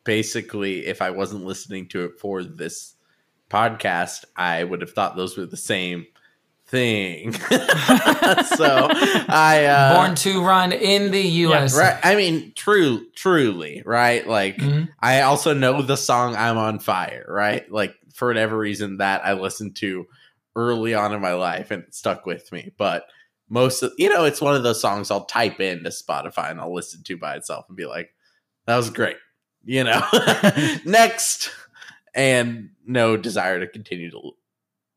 [0.03, 2.95] basically, if I wasn't listening to it for this
[3.51, 6.07] podcast, I would have thought those were the same
[6.67, 7.32] thing.
[7.41, 8.88] so
[9.30, 11.77] I uh, Born to Run in the U.S.
[11.77, 11.99] right.
[12.03, 14.27] I mean, true, truly, right?
[14.27, 14.89] Like, Mhm.
[14.99, 17.69] I also know the song "I'm on Fire," right?
[17.71, 20.06] Like, for whatever reason, that I listened to
[20.56, 22.71] early on in my life and it stuck with me.
[22.77, 23.06] But
[23.47, 26.73] most of, you know, it's one of those songs I'll type into Spotify and I'll
[26.73, 28.10] listen to by itself and be like,
[28.65, 29.17] "That was great,"
[29.63, 30.01] you know.
[30.86, 31.51] Next,
[32.13, 34.32] and no desire to continue to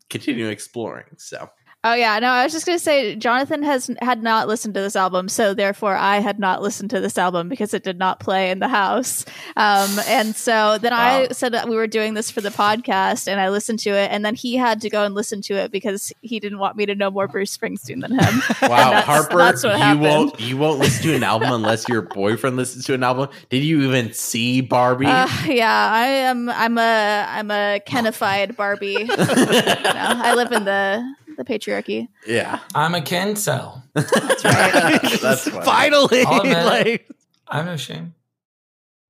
[0.09, 1.05] continue exploring.
[1.19, 1.49] So
[1.83, 4.97] Oh yeah, no, I was just gonna say Jonathan has had not listened to this
[4.97, 8.51] album, so therefore I had not listened to this album because it did not play
[8.51, 9.25] in the house.
[9.57, 13.41] Um, and so then I said that we were doing this for the podcast, and
[13.41, 16.13] I listened to it, and then he had to go and listen to it because
[16.21, 18.43] he didn't want me to know more Bruce Springsteen than him.
[18.71, 22.57] Wow, that's- Harper, that's you won't you won't listen to an album unless your boyfriend
[22.57, 23.31] listens to an album.
[23.49, 25.07] Did you even see Barbie?
[25.07, 26.51] Uh, yeah, I am.
[26.51, 27.25] I'm a.
[27.27, 28.87] I'm a Kenified Barbie.
[28.99, 32.09] you know, I live in the the patriarchy.
[32.27, 33.35] yeah, I'm a Ken.
[33.35, 33.73] That's right.
[35.23, 35.65] that's funny.
[35.65, 36.65] Finally, I'll admit it.
[36.65, 37.09] like
[37.49, 38.15] I'm no shame.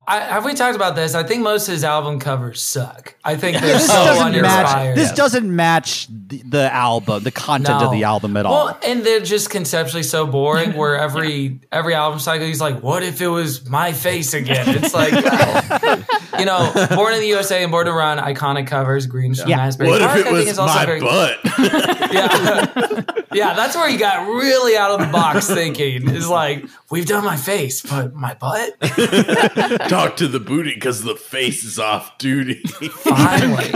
[0.06, 1.14] I, have we talked about this?
[1.14, 3.14] I think most of his album covers suck.
[3.22, 4.96] I think they're this so doesn't match.
[4.96, 8.66] This doesn't match the, the album, the content of the album at all.
[8.66, 10.72] Well, and they're just conceptually so boring.
[10.72, 14.94] Where every every album cycle, he's like, "What if it was my face again?" It's
[14.94, 16.04] like, well,
[16.40, 19.06] you know, "Born in the USA" and "Born to Run" iconic covers.
[19.06, 19.60] Green from Yeah.
[19.66, 20.18] Asbury What Park.
[20.18, 21.38] if it was also my very, butt?
[22.10, 23.54] Yeah, yeah.
[23.54, 26.10] That's where you got really out of the box thinking.
[26.10, 28.80] Is like, we've done my face, but my butt.
[29.88, 32.54] Talk to the booty because the face is off duty.
[32.64, 33.70] Finally.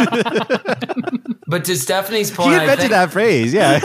[1.47, 3.55] but to Stefanie's he point, I invented think, that phrase.
[3.55, 3.79] Yeah.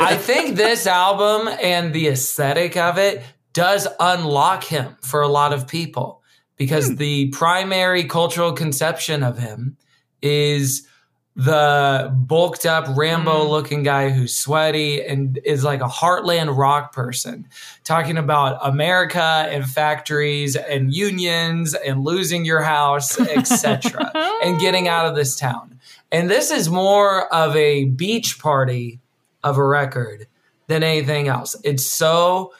[0.00, 5.52] I think this album and the aesthetic of it does unlock him for a lot
[5.52, 6.19] of people
[6.60, 9.78] because the primary cultural conception of him
[10.20, 10.86] is
[11.34, 17.48] the bulked up Rambo looking guy who's sweaty and is like a heartland rock person
[17.82, 24.12] talking about America and factories and unions and losing your house, etc.,
[24.44, 25.80] and getting out of this town.
[26.12, 29.00] And this is more of a beach party
[29.42, 30.26] of a record
[30.66, 31.56] than anything else.
[31.64, 32.52] It's so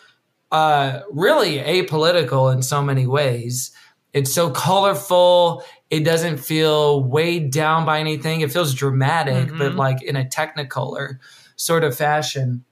[0.50, 3.72] uh, really apolitical in so many ways.
[4.12, 5.62] It's so colorful.
[5.88, 8.40] It doesn't feel weighed down by anything.
[8.40, 11.18] It feels dramatic, but like in a technicolor
[11.56, 12.64] sort of fashion.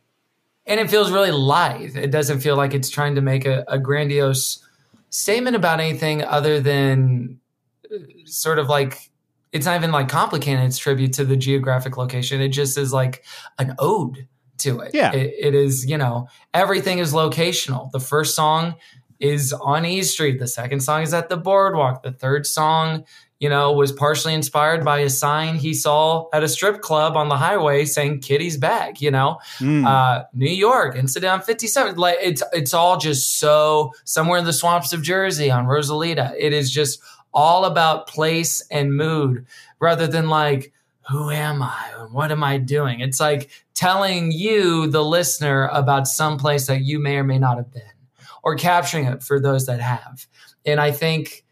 [0.67, 1.97] And it feels really lithe.
[1.97, 4.65] It doesn't feel like it's trying to make a, a grandiose
[5.11, 7.41] statement about anything other than
[7.93, 9.11] uh, sort of like
[9.53, 12.41] it's not even like complicated its tribute to the geographic location.
[12.41, 13.25] It just is like
[13.59, 14.91] an ode to it.
[14.93, 15.13] Yeah.
[15.13, 17.91] It, it is, you know, everything is locational.
[17.91, 18.75] The first song
[19.21, 20.39] is on E Street.
[20.39, 22.03] The second song is at the boardwalk.
[22.03, 23.05] The third song,
[23.41, 27.29] you know, was partially inspired by a sign he saw at a strip club on
[27.29, 29.39] the highway saying Kitty's back, you know?
[29.59, 29.87] Mm.
[29.87, 31.97] uh, New York, incident on 57.
[31.97, 36.35] Like it's it's all just so somewhere in the swamps of Jersey on Rosalita.
[36.39, 37.01] It is just
[37.35, 39.47] all about place and mood
[39.81, 40.73] rather than like
[41.09, 43.01] who am I and what am I doing?
[43.01, 47.57] It's like telling you, the listener, about some place that you may or may not
[47.57, 47.83] have been,
[48.43, 50.27] or capturing it for those that have.
[50.65, 51.45] And I think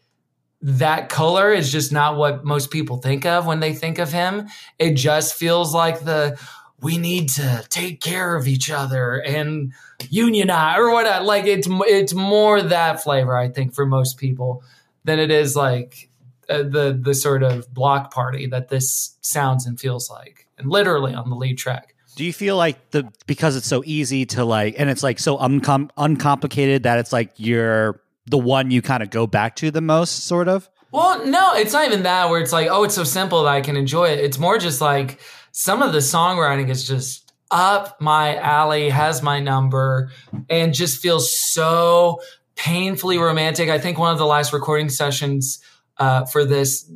[0.61, 4.47] that color is just not what most people think of when they think of him.
[4.79, 6.39] It just feels like the
[6.81, 9.73] we need to take care of each other and
[10.09, 14.63] unionize or what like it's it's more that flavor I think for most people
[15.03, 16.09] than it is like
[16.49, 21.13] uh, the the sort of block party that this sounds and feels like and literally
[21.13, 24.73] on the lead track Do you feel like the because it's so easy to like,
[24.79, 29.11] and it's like so uncom- uncomplicated that it's like you're the one you kind of
[29.11, 30.67] go back to the most, sort of?
[30.91, 33.61] Well, no, it's not even that where it's like, oh, it's so simple that I
[33.61, 34.17] can enjoy it.
[34.17, 35.19] It's more just like
[35.51, 40.09] some of the songwriting is just up my alley, has my number,
[40.49, 42.19] and just feels so
[42.55, 43.69] painfully romantic.
[43.69, 45.59] I think one of the last recording sessions
[45.97, 46.91] uh, for this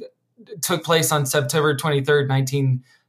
[0.62, 2.28] took place on September 23rd,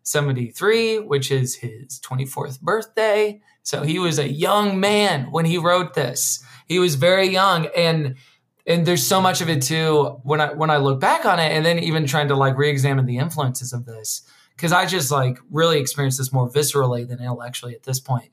[0.05, 3.41] 1973, which is his 24th birthday.
[3.63, 6.45] So he was a young man when he wrote this.
[6.67, 8.17] He was very young and
[8.65, 11.53] and there's so much of it too when I when I look back on it
[11.53, 14.23] and then even trying to like re-examine the influences of this
[14.57, 18.31] because I just like really experienced this more viscerally than intellectually at this point.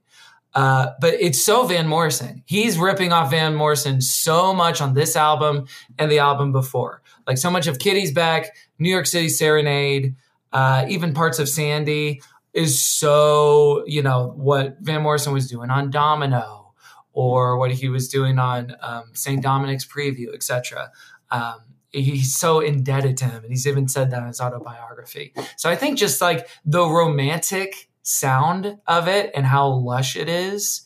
[0.54, 2.44] Uh, but it's so Van Morrison.
[2.46, 5.68] He's ripping off Van Morrison so much on this album
[6.00, 7.02] and the album before.
[7.28, 10.16] Like so much of Kitty's Back, New York City Serenade,
[10.52, 12.22] uh, even parts of Sandy
[12.54, 16.74] is so, you know, what Van Morrison was doing on Domino
[17.14, 19.42] or what he was doing on um, St.
[19.42, 20.92] Dominic's Preview, etc.
[21.32, 21.60] Um,
[21.92, 25.34] he's so indebted to him, and he's even said that in his autobiography.
[25.58, 30.84] So I think just like the romantic sound of it and how lush it is,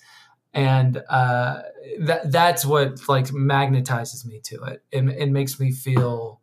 [0.54, 1.62] and uh,
[2.02, 4.84] that that's what like magnetizes me to it.
[4.92, 6.42] It, it makes me feel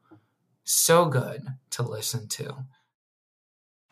[0.65, 2.65] so good to listen to.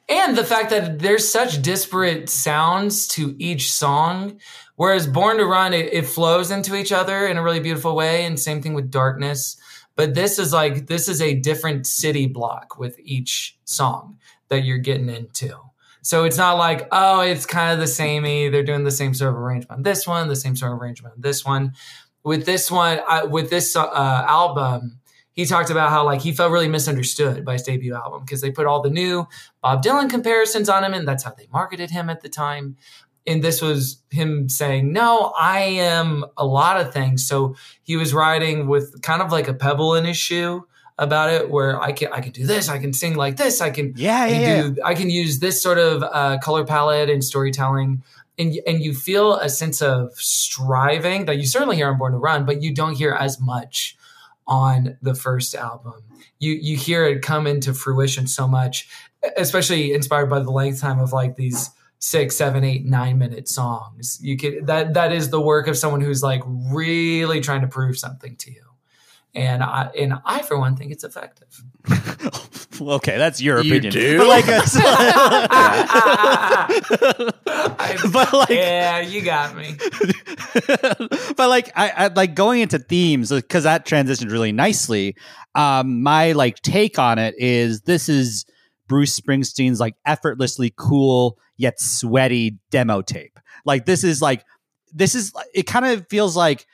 [0.08, 4.40] And the fact that there's such disparate sounds to each song,
[4.76, 8.24] whereas Born to Run, it, it flows into each other in a really beautiful way.
[8.24, 9.60] And same thing with Darkness.
[9.96, 14.18] But this is like, this is a different city block with each song
[14.48, 15.54] that you're getting into.
[16.02, 18.48] So it's not like, oh, it's kind of the samey.
[18.48, 21.16] They're doing the same sort of arrangement on this one, the same sort of arrangement
[21.16, 21.74] on this one.
[22.24, 25.00] With this one, I, with this uh, album,
[25.38, 28.50] he talked about how like he felt really misunderstood by his debut album because they
[28.50, 29.28] put all the new
[29.62, 32.76] Bob Dylan comparisons on him, and that's how they marketed him at the time.
[33.24, 38.12] And this was him saying, "No, I am a lot of things." So he was
[38.12, 40.66] riding with kind of like a pebble in his shoe
[40.98, 43.70] about it, where I can I can do this, I can sing like this, I
[43.70, 44.62] can Yeah, I yeah, can yeah.
[44.70, 48.02] do I can use this sort of uh, color palette and storytelling.
[48.40, 52.18] And, and you feel a sense of striving that you certainly hear on Born to
[52.18, 53.96] Run, but you don't hear as much
[54.48, 56.02] on the first album.
[56.38, 58.88] You you hear it come into fruition so much,
[59.36, 64.18] especially inspired by the length time of like these six, seven, eight, nine minute songs.
[64.22, 67.98] You could that that is the work of someone who's like really trying to prove
[67.98, 68.62] something to you.
[69.34, 71.62] And I and I for one think it's effective.
[72.80, 73.92] okay, that's your You opinion.
[73.92, 74.18] do?
[74.18, 74.58] But like, I-
[78.12, 79.76] but like, yeah, you got me.
[81.36, 85.16] but like I, I like going into themes because that transitioned really nicely.
[85.54, 88.44] Um, my like take on it is this is
[88.88, 93.38] Bruce Springsteen's like effortlessly cool yet sweaty demo tape.
[93.64, 94.44] Like this is like
[94.92, 96.66] this is it kind of feels like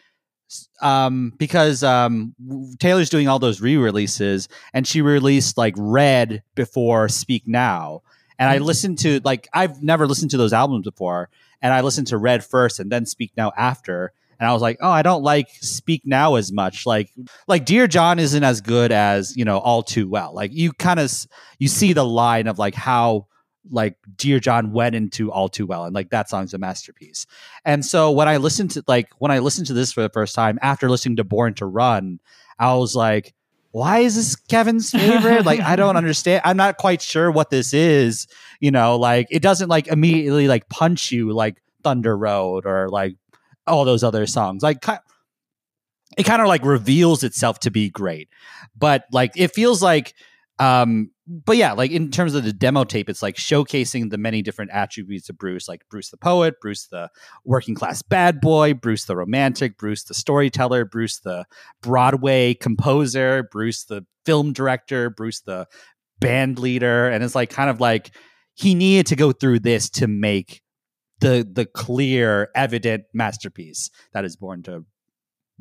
[0.81, 2.35] um because um
[2.79, 8.03] Taylor's doing all those re-releases and she released like Red before Speak Now.
[8.39, 11.29] And I listened to like I've never listened to those albums before
[11.63, 14.13] and I listened to Red first and then Speak Now after.
[14.41, 16.87] And I was like oh I don't like Speak Now as much.
[16.87, 17.11] Like
[17.47, 20.35] like Dear John isn't as good as you know All Too Well.
[20.35, 21.13] Like you kind of
[21.59, 23.27] you see the line of like how
[23.71, 27.27] like Dear John went into All Too Well and like that song's a masterpiece
[27.65, 30.35] and so when I listened to like when I listened to this for the first
[30.35, 32.21] time after listening to Born to Run,
[32.59, 33.35] I was like,
[33.71, 35.45] why is this Kevin's favorite?
[35.45, 36.43] like I don't understand.
[36.45, 38.27] I'm not quite sure what this is.
[38.61, 43.17] You know, like it doesn't like immediately like punch you like Thunder Road or like
[43.67, 44.63] all those other songs.
[44.63, 44.85] Like
[46.17, 48.29] it kind of like reveals itself to be great.
[48.77, 50.15] But like it feels like
[50.59, 54.43] um but yeah, like in terms of the demo tape, it's like showcasing the many
[54.43, 57.09] different attributes of Bruce, like Bruce the poet, Bruce the
[57.45, 61.47] working class bad boy, Bruce the romantic, Bruce the storyteller, Bruce the
[61.81, 65.67] Broadway composer, Bruce the film director, Bruce the
[66.21, 67.09] band leader.
[67.09, 68.15] And it's like kind of like
[68.55, 70.61] he needed to go through this to make
[71.21, 74.85] the the clear, evident masterpiece that is born to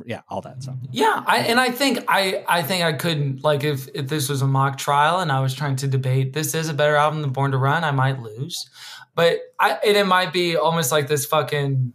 [0.05, 0.75] yeah, all that stuff.
[0.91, 4.41] Yeah, I, and I think I I think I couldn't like if if this was
[4.41, 7.31] a mock trial and I was trying to debate this is a better album than
[7.31, 8.69] Born to Run, I might lose.
[9.15, 11.93] But I and it might be almost like this fucking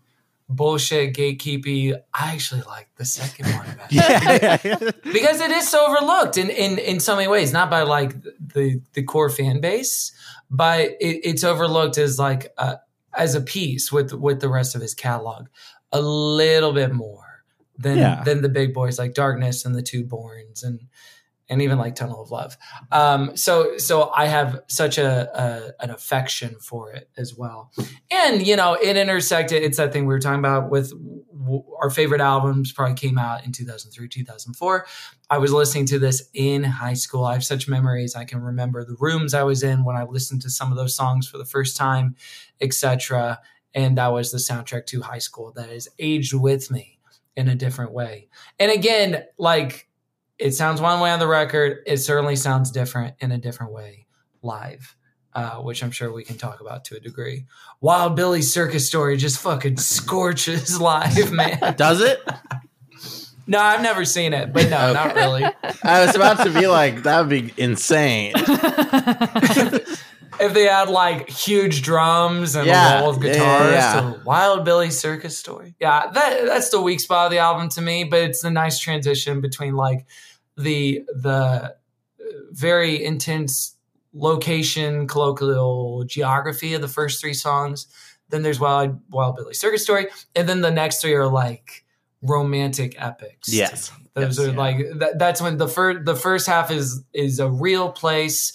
[0.49, 1.95] bullshit gatekeepy.
[2.15, 3.79] I actually like the second one better.
[3.91, 4.79] Yeah, yeah.
[5.03, 8.81] because it is so overlooked in, in, in so many ways, not by like the,
[8.95, 10.13] the core fan base,
[10.51, 12.77] but it, it's overlooked as like uh,
[13.15, 15.49] as a piece with with the rest of his catalog
[15.93, 17.28] a little bit more
[17.79, 18.23] than Yeah.
[18.25, 20.81] than the big boys like Darkness and the Two Borns and
[21.51, 22.59] and even like Tunnel of Love.
[22.93, 25.31] Um, so so I have such a,
[25.81, 27.73] a an affection for it as well,
[28.11, 29.63] and you know it intersected.
[29.63, 30.91] It's that thing we were talking about with
[31.33, 32.71] w- our favorite albums.
[32.73, 34.87] Probably came out in two thousand three, two thousand four.
[35.31, 37.25] I was listening to this in high school.
[37.25, 38.15] I have such memories.
[38.15, 40.95] I can remember the rooms I was in when I listened to some of those
[40.95, 42.15] songs for the first time,
[42.61, 43.41] etc.
[43.75, 46.98] And that was the soundtrack to high school that has aged with me
[47.39, 48.29] in a different way.
[48.59, 49.89] And again, like
[50.39, 51.79] it sounds one way on the record.
[51.87, 54.07] It certainly sounds different in a different way
[54.43, 54.97] live,
[55.35, 57.47] uh, which I'm sure we can talk about to a degree.
[57.81, 61.75] Wild Billy's circus story just fucking scorches live, man.
[61.77, 62.21] Does it?
[63.51, 65.43] No, I've never seen it, but no, not really.
[65.83, 68.35] I was about to be like, that would be insane.
[70.41, 74.13] If they had like huge drums and Yeah, a wall of yeah, guitars, yeah.
[74.15, 75.75] so Wild Billy circus story.
[75.81, 78.79] Yeah, that that's the weak spot of the album to me, but it's a nice
[78.79, 80.07] transition between like
[80.57, 81.77] the the
[82.51, 83.75] very intense
[84.13, 87.87] location, colloquial geography of the first three songs.
[88.31, 91.85] Then there's Wild Wild Billy circus story, and then the next three are like
[92.23, 93.53] romantic epics.
[93.53, 93.91] Yes.
[94.15, 94.57] those Yes, are yeah.
[94.59, 98.53] like that, that's when the first the first half is is a real place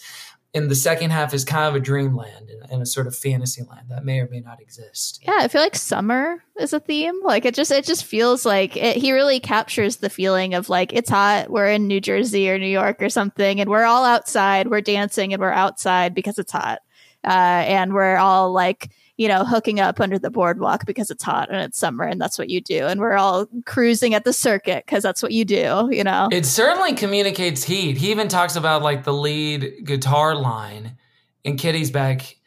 [0.54, 3.88] and the second half is kind of a dreamland and, a sort of fantasy land
[3.89, 5.20] that may or may not exist.
[5.22, 7.22] Yeah, I feel like summer is a theme.
[7.24, 10.92] Like it just it just feels like it, he really captures the feeling of like
[10.92, 14.70] it's hot, we're in New Jersey or New York or something and we're all outside,
[14.70, 16.80] we're dancing and we're outside because it's hot.
[17.24, 17.28] Uh
[17.68, 21.62] and we're all like, you know, hooking up under the boardwalk because it's hot and
[21.62, 25.03] it's summer and that's what you do and we're all cruising at the circuit cuz
[25.03, 26.30] that's what you do, you know.
[26.32, 27.97] It certainly communicates heat.
[27.97, 30.97] He even talks about like the lead guitar line
[31.43, 32.38] in Kitty's back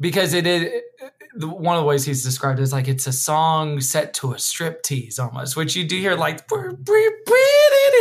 [0.00, 0.70] because it is
[1.36, 4.82] one of the ways he's described is like it's a song set to a strip
[4.82, 6.46] tease almost, which you do hear like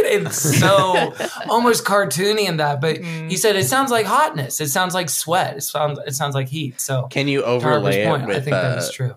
[0.05, 1.13] it's so
[1.49, 2.79] almost cartoony in that.
[2.81, 3.29] But Mm.
[3.29, 6.47] he said it sounds like hotness, it sounds like sweat, it sounds it sounds like
[6.47, 6.79] heat.
[6.79, 9.15] So Can you to Harper's overlay it point, with I think that is uh, true.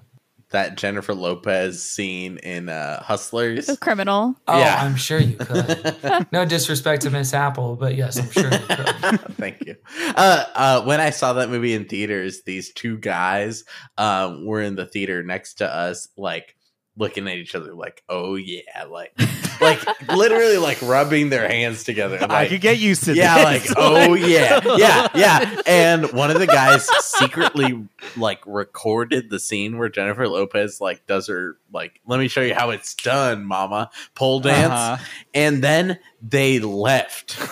[0.51, 3.67] That Jennifer Lopez scene in uh, Hustlers?
[3.67, 4.37] The criminal.
[4.47, 4.83] Oh, yeah.
[4.83, 6.27] I'm sure you could.
[6.33, 9.21] no disrespect to Miss Apple, but yes, I'm sure you could.
[9.37, 9.77] Thank you.
[10.17, 13.65] Uh, uh, when I saw that movie in theaters, these two guys
[13.99, 16.56] um, were in the theater next to us, like
[16.97, 19.13] looking at each other, like, "Oh yeah," like,
[19.61, 19.81] like
[20.11, 22.19] literally, like rubbing their hands together.
[22.29, 23.69] I could get used to yeah, this.
[23.69, 25.61] like, oh yeah, yeah, yeah.
[25.67, 27.87] And one of the guys secretly
[28.17, 32.55] like recorded the scene where Jennifer Lopez like does her like, "Let me show you
[32.55, 35.05] how it's done, Mama," pole dance, Uh-huh.
[35.35, 37.37] and then they left.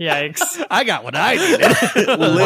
[0.00, 0.64] Yikes.
[0.70, 1.60] I got what I needed.
[2.08, 2.38] Literally.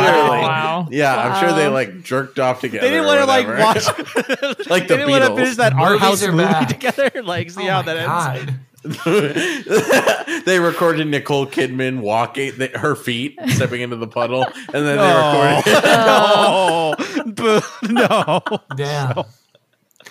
[0.42, 0.88] Wow.
[0.90, 2.84] Yeah, I'm sure they like jerked off together.
[2.86, 3.86] They didn't want to like watch,
[4.68, 5.36] Like they the didn't want to Beatles.
[5.36, 6.68] finish that art house are movie back.
[6.68, 7.10] together.
[7.22, 10.44] Like, see oh how my that ends.
[10.44, 15.14] They recorded Nicole Kidman walking th- her feet stepping into the puddle, and then they
[15.14, 15.84] recorded.
[15.84, 16.94] no,
[17.32, 17.60] Boo,
[17.92, 18.42] no.
[18.76, 19.24] Damn.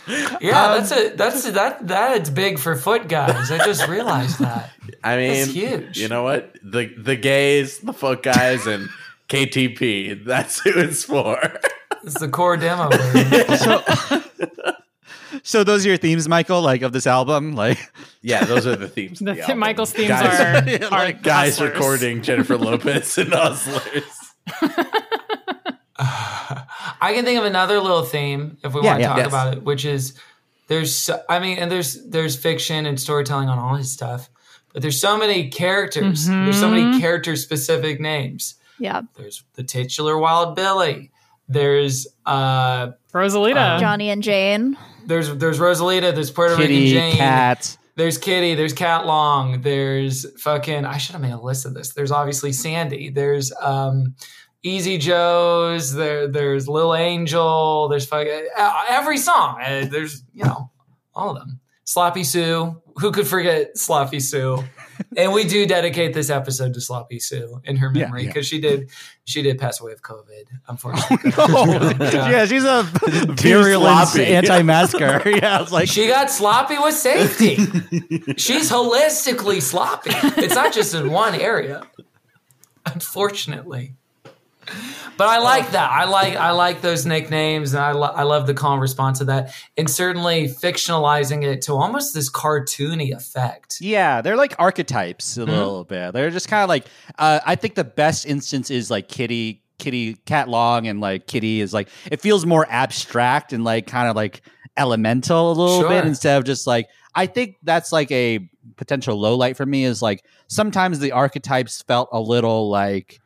[0.42, 3.50] Yeah, that's a that's that that's big for foot guys.
[3.52, 4.70] I just realized that.
[5.04, 5.98] I mean, That's huge.
[5.98, 6.54] You know what?
[6.62, 8.90] The the gays, the foot guys, and
[9.30, 10.26] KTP.
[10.26, 11.40] That's who it's for.
[12.04, 12.90] It's the core demo.
[12.90, 14.24] version.
[15.42, 17.80] So those are your themes, Michael, like of this album, like
[18.22, 19.20] yeah, those are the themes.
[19.20, 19.56] The the.
[19.56, 21.74] Michael's themes Guys- are, Yeah, are like guys hustlers.
[21.74, 24.04] recording Jennifer Lopez and Hustlers.
[27.02, 29.08] I can think of another little theme if we Yeah, want to yeah.
[29.10, 29.28] talk Yes.
[29.28, 30.14] about it, which is
[30.68, 34.30] there's I mean, and there's there's fiction and storytelling on all his stuff,
[34.74, 36.28] but there's so many characters.
[36.28, 38.56] There's so many character specific names.
[38.80, 39.02] Yeah.
[39.16, 41.12] There's the titular Wild Billy.
[41.50, 43.80] There's uh Rosalita.
[43.80, 44.78] Johnny and Jane.
[45.06, 46.14] there's there's Rosalita.
[46.14, 47.16] There's Puerto Rican Jane.
[47.18, 47.78] Cat.
[47.96, 48.56] There's Kitty.
[48.56, 49.62] There's Cat Long.
[49.62, 50.84] There's fucking.
[50.86, 51.90] I should have made a list of this.
[51.94, 53.10] There's obviously Sandy.
[53.12, 54.16] There's um,
[54.64, 55.94] Easy Joe's.
[55.94, 56.28] There.
[56.28, 57.88] There's Lil Angel.
[57.90, 59.62] There's uh, every song.
[59.62, 60.72] Uh, there's you know
[61.14, 61.60] all of them.
[61.86, 62.82] Sloppy Sue.
[62.98, 64.64] Who could forget Sloppy Sue?
[65.18, 68.30] and we do dedicate this episode to Sloppy Sue in her Yeah, memory yeah.
[68.30, 68.90] because she did
[69.26, 70.44] she did pass away of COVID.
[70.68, 71.34] Unfortunately.
[71.38, 72.30] Oh, Yeah.
[72.30, 72.84] yeah, she's a
[73.36, 75.24] virulent anti-masker.
[75.30, 77.56] yeah, it's like She got sloppy with safety.
[78.38, 80.12] She's holistically sloppy.
[80.14, 81.84] It's not just in one area.
[82.86, 83.96] Unfortunately.
[85.18, 85.92] But I like that.
[85.92, 89.26] I like I like those nicknames, and I, lo- I love the calm response to
[89.26, 93.78] that, and certainly fictionalizing it to almost this cartoony effect.
[93.80, 95.50] Yeah, they're like archetypes Mm-hmm.
[95.50, 96.14] a little bit.
[96.14, 96.86] They're just kind of like
[97.20, 101.62] uh, I think the best instance is like Kitty, Kitty, Cat Long, and like Kitty
[101.62, 104.42] is like it feels more abstract and like kind of like
[104.78, 105.90] elemental a little Sure.
[105.90, 108.40] bit instead of just like I think that's like a
[108.78, 113.20] potential low light for me is like sometimes the archetypes felt a little like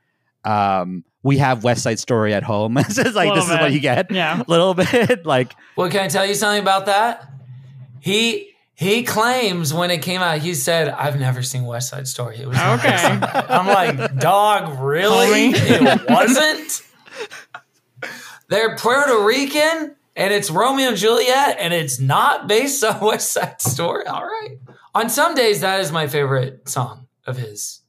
[0.43, 2.78] um we have West Side Story at home.
[2.78, 4.09] it's just like Little this is what you get.
[4.11, 4.41] Yeah.
[4.41, 7.30] A little bit like Well, can I tell you something about that?
[7.99, 12.38] He he claims when it came out, he said, "I've never seen West Side Story."
[12.38, 12.89] It was Okay.
[12.91, 13.36] based.
[13.49, 15.49] I'm like, dog, really?
[15.55, 16.84] It wasn't.
[18.49, 23.59] They're Puerto Rican, and it's Romeo and Juliet, and it's not based on West Side
[23.61, 24.05] Story.
[24.05, 24.57] All right.
[24.95, 27.82] On some days, that is my favorite song of his.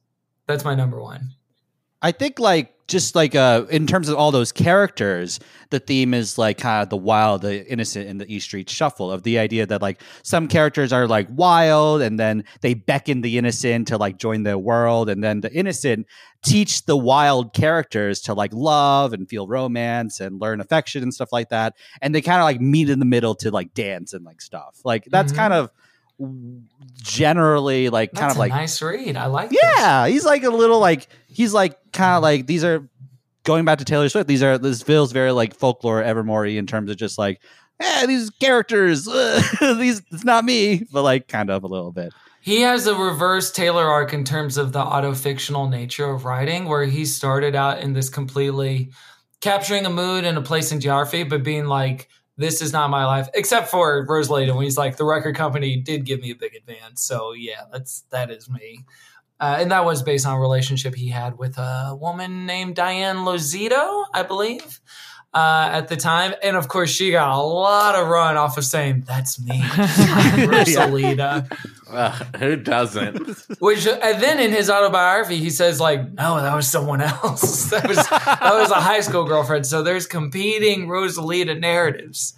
[0.47, 1.29] That's my number one.
[2.01, 6.37] I think like just like uh in terms of all those characters, the theme is
[6.37, 9.65] like kind of the wild, the innocent, and the East Street Shuffle of the idea
[9.65, 14.17] that like some characters are like wild, and then they beckon the innocent to like
[14.17, 16.07] join their world, and then the innocent
[16.43, 21.31] teach the wild characters to like love and feel romance and learn affection and stuff
[21.31, 24.25] like that, and they kind of like meet in the middle to like dance and
[24.25, 24.79] like stuff.
[24.83, 25.37] Like that's Mhm.
[25.37, 25.71] kind of
[27.01, 29.15] generally like That's kind of a like nice read.
[29.15, 29.49] I like.
[29.49, 29.59] this.
[29.61, 32.87] yeah, he's like a little like he's like kind of like these are
[33.43, 34.27] going back to Taylor Swift.
[34.27, 37.41] These are this feels very like folklore Evermore in terms of just like
[37.79, 39.05] eh, these characters.
[39.61, 42.13] these it's not me, but like kind of a little bit.
[42.41, 46.85] He has a reverse Taylor arc in terms of the autofictional nature of writing, where
[46.85, 48.91] he started out in this completely
[49.41, 52.07] capturing a mood and a place in geography, but being like,
[52.39, 55.75] this is not my life, except for Rose Rosalita, when he's like, the record company
[55.75, 57.03] did give me a big advance.
[57.03, 58.85] So yeah, that's, that is me.
[59.41, 63.17] Uh, and that was based on a relationship he had with a woman named Diane
[63.17, 64.79] Lozito, I believe.
[65.33, 68.65] Uh, at the time, and of course, she got a lot of run off of
[68.65, 71.45] saying "That's me, Rosalita."
[71.87, 73.17] Uh, who doesn't?
[73.59, 77.65] Which, and then in his autobiography, he says like, "No, that was someone else.
[77.69, 82.33] that was that was a high school girlfriend." So there's competing Rosalita narratives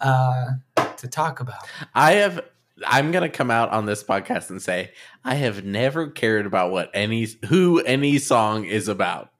[0.00, 0.52] uh,
[0.98, 1.66] to talk about.
[1.94, 2.44] I have.
[2.86, 4.92] I'm gonna come out on this podcast and say
[5.24, 9.32] I have never cared about what any who any song is about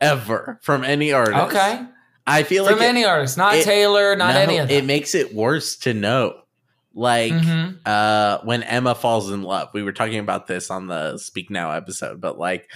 [0.00, 1.54] ever from any artist.
[1.54, 1.84] Okay,
[2.30, 4.76] I feel from like it- any artist, not it- Taylor, not no, any of them.
[4.78, 6.34] It makes it worse to know.
[6.92, 7.78] Like Mhm.
[7.86, 9.68] uh when Emma falls in love.
[9.72, 12.68] We were talking about this on the Speak Now episode, but like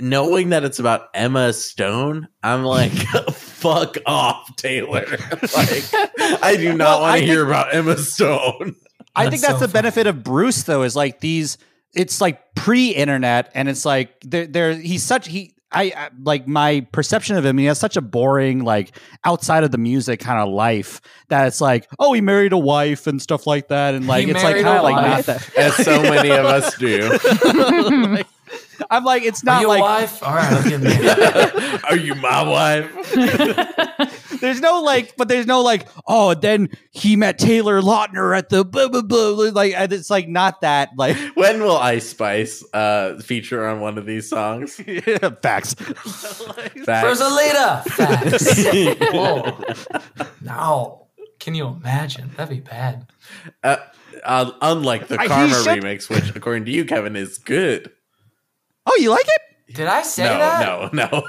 [0.00, 2.92] knowing that it's about Emma Stone, I'm like,
[3.32, 5.06] fuck off, Taylor.
[5.56, 5.84] like
[6.42, 8.76] I do not Well, want to hear about Emma Stone.
[9.16, 9.82] I That's think that's so the funny.
[9.82, 11.56] benefit of Bruce though is like these
[11.94, 16.86] it's like pre-internet and it's like there there he's such he I, I like my
[16.92, 20.48] perception of him he has such a boring like outside of the music kind of
[20.48, 24.24] life that it's like oh he married a wife and stuff like that and like
[24.24, 27.10] He it's like kind of like not that As so many of us do.
[28.14, 28.26] Like,
[28.90, 30.22] I'm like it's Are not you like a wife?
[30.22, 31.78] All right, I'll give me.
[31.90, 32.90] Are you my wife?
[34.40, 38.64] There's no like but there's no like oh then he met Taylor Lautner at the
[38.64, 43.66] blah blah blah like it's like not that like When will Ice Spice uh, feature
[43.66, 44.80] on one of these songs?
[44.86, 47.20] yeah, facts Facts.
[47.20, 47.84] Rosalita.
[47.84, 49.10] Facts.
[49.12, 49.58] Whoa.
[50.42, 51.06] No.
[51.40, 52.30] Can you imagine?
[52.36, 53.06] That'd be bad.
[53.62, 53.76] Uh,
[54.24, 57.92] uh, unlike the Uh, Karma should- remix, which according to you, Kevin, is good.
[58.86, 59.40] oh you like it
[59.72, 60.94] Did I say no, that?
[60.94, 61.22] no, no.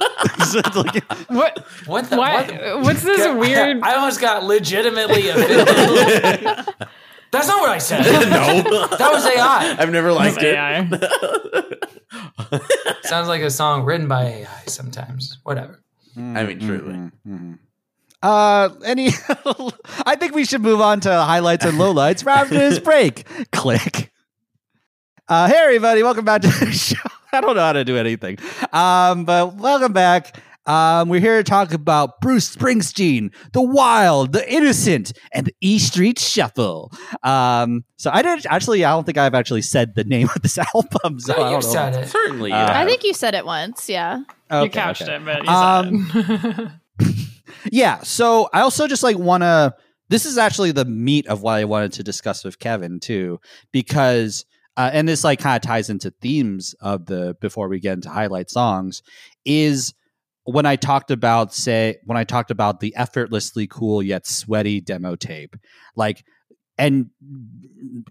[0.84, 1.60] Like, What?
[1.86, 2.18] What the?
[2.18, 2.52] What?
[2.52, 3.82] what What's this weird?
[3.84, 5.68] I almost got legitimately offended.
[7.32, 8.02] That's not what I said.
[8.04, 9.76] no, That was AI.
[9.78, 10.56] I've never liked it.
[10.56, 10.88] AI.
[13.04, 15.38] Sounds like a song written by AI sometimes.
[15.44, 15.84] Whatever.
[16.18, 16.94] I mean, truly.
[16.94, 17.54] Mm-hmm.
[18.24, 19.10] Uh, any?
[20.06, 23.26] I think we should move on to highlights and lowlights right after this break.
[23.52, 24.12] Click.
[25.28, 26.98] Uh, hey everybody, welcome back to the show.
[27.34, 28.38] I don't know how to do anything,
[28.74, 30.36] um, but welcome back.
[30.66, 35.80] Um, we're here to talk about Bruce Springsteen, the wild, the innocent, and the E
[35.80, 36.92] Street Shuffle.
[37.24, 38.84] Um, so I didn't actually.
[38.86, 41.20] I don't think I've actually said the name of this album.
[41.20, 41.62] So No, you know.
[41.62, 42.08] said it.
[42.10, 43.90] Certainly, Uh, I think you said it once.
[43.90, 44.22] Yeah.
[44.52, 45.16] Okay, you couched okay.
[45.16, 47.16] it, but you Um, said it.
[47.72, 48.00] Yeah.
[48.04, 49.74] So I also just like want to.
[50.10, 53.40] This is actually the meat of what I wanted to discuss with Kevin too,
[53.72, 54.46] because
[54.80, 58.10] uh, and this like kind of ties into themes of the before we get into
[58.10, 59.04] highlight songs
[59.44, 59.94] is
[60.46, 65.18] when I talked about say when I talked about the effortlessly cool yet sweaty demo
[65.18, 65.58] tape,
[65.98, 66.24] like
[66.78, 67.08] and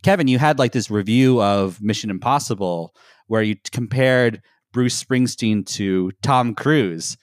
[0.03, 2.95] Kevin, you had like this review of Mission Impossible
[3.29, 7.16] where you compared Bruce Springsteen to Tom Cruise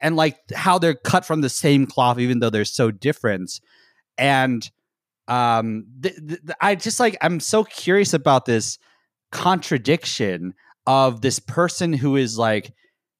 [0.00, 3.50] and like how they're cut from the same cloth even though they're so different.
[4.16, 4.70] And
[5.26, 8.76] um th- th- i just like i'm so curious about this
[9.32, 10.54] contradiction
[10.86, 12.72] of this person who is like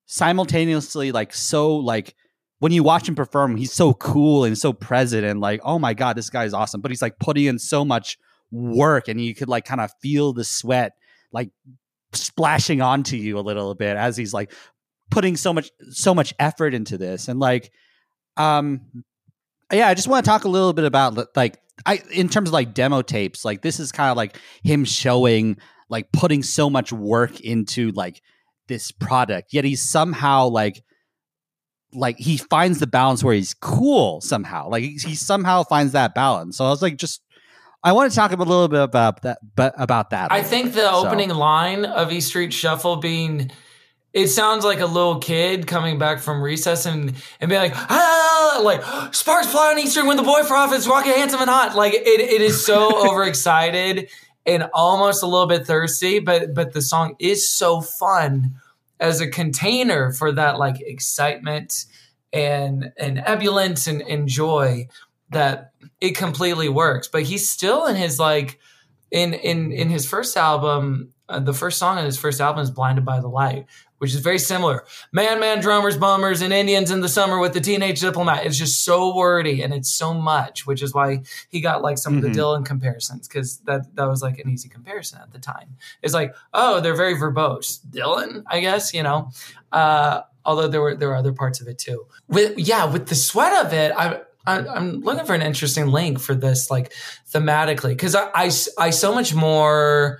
[0.06, 2.14] simultaneously like so like
[2.58, 5.94] when you watch him perform he's so cool and so present and like oh my
[5.94, 8.18] god this guy's awesome but he's like putting in so much
[8.50, 10.92] work and you could like kind of feel the sweat
[11.32, 11.50] like
[12.12, 14.52] splashing onto you a little bit as he's like
[15.10, 17.72] putting so much so much effort into this and like
[18.36, 18.80] um
[19.72, 22.52] yeah i just want to talk a little bit about like i in terms of
[22.52, 25.56] like demo tapes like this is kind of like him showing
[25.92, 28.20] like putting so much work into like
[28.66, 30.82] this product yet he's somehow like
[31.94, 34.68] like he finds the balance where he's cool somehow.
[34.68, 36.56] Like he, he somehow finds that balance.
[36.56, 37.20] So i was like just
[37.84, 40.32] i want to talk a little bit about that but about that.
[40.32, 43.50] I think the So- opening line of east Street Shuffle being
[44.14, 48.60] it sounds like a little kid coming back from recess and and being like ah
[48.62, 48.82] like
[49.14, 51.74] sparks fly on East Street when the boy prophets rocket handsome and hot.
[51.76, 54.08] Like it, it is so overexcited
[54.46, 58.54] and almost a little bit thirsty but but the song is so fun
[59.02, 61.86] as a container for that like excitement
[62.32, 64.86] and and ebullience and, and joy
[65.30, 67.08] that it completely works.
[67.08, 68.58] But he's still in his like
[69.10, 72.70] in in in his first album uh, the first song on his first album is
[72.70, 73.66] blinded by the light
[74.02, 74.84] which is very similar.
[75.12, 78.44] Man man drummers bummers and indians in the summer with the teenage diplomat.
[78.44, 82.14] It's just so wordy and it's so much which is why he got like some
[82.14, 82.16] Mhm.
[82.16, 85.76] of the dylan comparisons because that that was like an easy comparison at the time.
[86.02, 87.78] It's like oh they're very verbose.
[87.96, 89.30] Dylan i guess you know?
[89.70, 92.04] Uh although there were there were other parts of it too.
[92.26, 96.18] With yeah with the sweat of it i I- I'm looking for an interesting link
[96.18, 96.92] for this, like
[97.32, 98.50] thematically, because I, I,
[98.86, 100.18] I so much more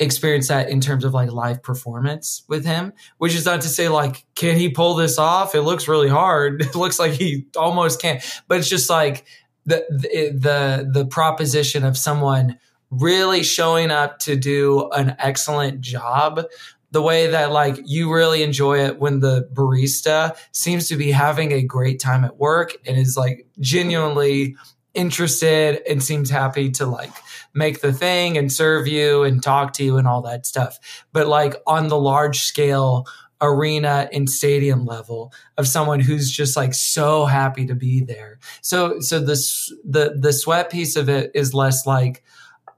[0.00, 3.88] experienced that in terms of like live performance with him, which is not to say
[3.88, 5.54] like, can he pull this off?
[5.54, 6.62] It looks really hard.
[6.68, 9.24] It looks like he almost can't, but it's just like
[9.66, 12.58] the, the, the proposition of someone
[12.90, 16.44] really showing up to do an excellent job
[16.90, 21.52] the way that like you really enjoy it when the barista seems to be having
[21.52, 24.56] a great time at work and is like genuinely
[24.94, 27.12] interested and seems happy to like
[27.58, 30.78] make the thing and serve you and talk to you and all that stuff.
[31.12, 33.06] But like on the large scale
[33.40, 38.38] arena and stadium level of someone who's just like so happy to be there.
[38.62, 42.24] So so this the the sweat piece of it is less like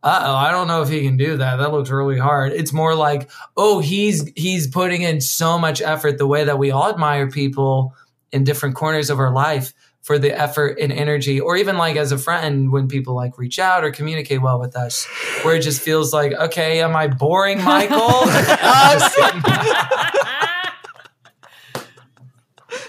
[0.02, 1.56] uh-oh, I don't know if he can do that.
[1.56, 2.52] That looks really hard.
[2.52, 6.70] It's more like, oh, he's he's putting in so much effort the way that we
[6.70, 7.94] all admire people
[8.32, 12.12] in different corners of our life for the effort and energy or even like as
[12.12, 15.06] a friend when people like reach out or communicate well with us
[15.42, 18.00] where it just feels like okay am i boring michael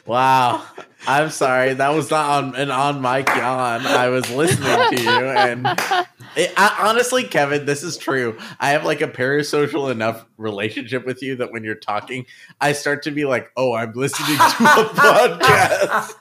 [0.06, 0.64] Wow.
[1.08, 1.74] I'm sorry.
[1.74, 3.86] That was not on an on mic yawn.
[3.88, 5.66] I was listening to you and
[6.36, 8.38] it, I, honestly, Kevin, this is true.
[8.60, 12.26] I have like a parasocial enough relationship with you that when you're talking,
[12.60, 14.46] I start to be like, "Oh, I'm listening to a
[14.94, 16.14] podcast."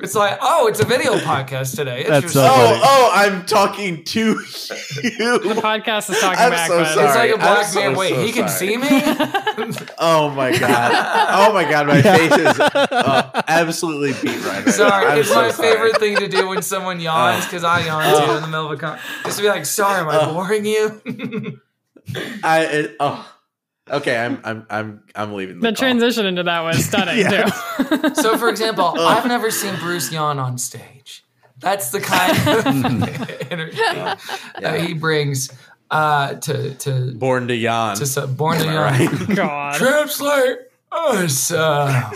[0.00, 2.54] It's like oh it's a video podcast today That's so funny.
[2.56, 4.34] oh, oh, I'm talking to you.
[4.38, 6.68] The podcast is talking I'm back.
[6.68, 6.82] so bud.
[6.82, 7.18] it's sorry.
[7.18, 8.68] like a I'm black so, man wait so he can sorry.
[8.68, 8.88] see me
[9.98, 11.48] Oh my god!
[11.48, 11.86] Oh my god!
[11.88, 14.72] My face is uh, absolutely beat right now.
[14.72, 15.68] Sorry, I'm it's so my sorry.
[15.72, 18.72] favorite thing to do when someone yawns because I yawn too in the middle of
[18.72, 18.98] a con.
[19.24, 20.32] Just to be like, "Sorry, am I Uh.
[20.32, 21.00] boring you?"
[22.44, 23.34] I it, oh.
[23.90, 25.56] Okay, I'm I'm I'm I'm leaving.
[25.60, 25.76] The, The call.
[25.80, 28.14] transition into that was stunning too.
[28.22, 31.24] so, for example, I've never seen Bruce yawn on stage.
[31.60, 32.66] That's the kind of
[33.50, 33.76] energy
[34.60, 35.50] that he brings
[35.90, 37.96] uh, to to Born to yawn.
[37.96, 39.16] to so- born to Am I yawn.
[39.26, 39.36] right?
[39.36, 39.74] God.
[39.76, 40.58] Translate
[40.92, 41.50] us.
[41.50, 42.10] Uh,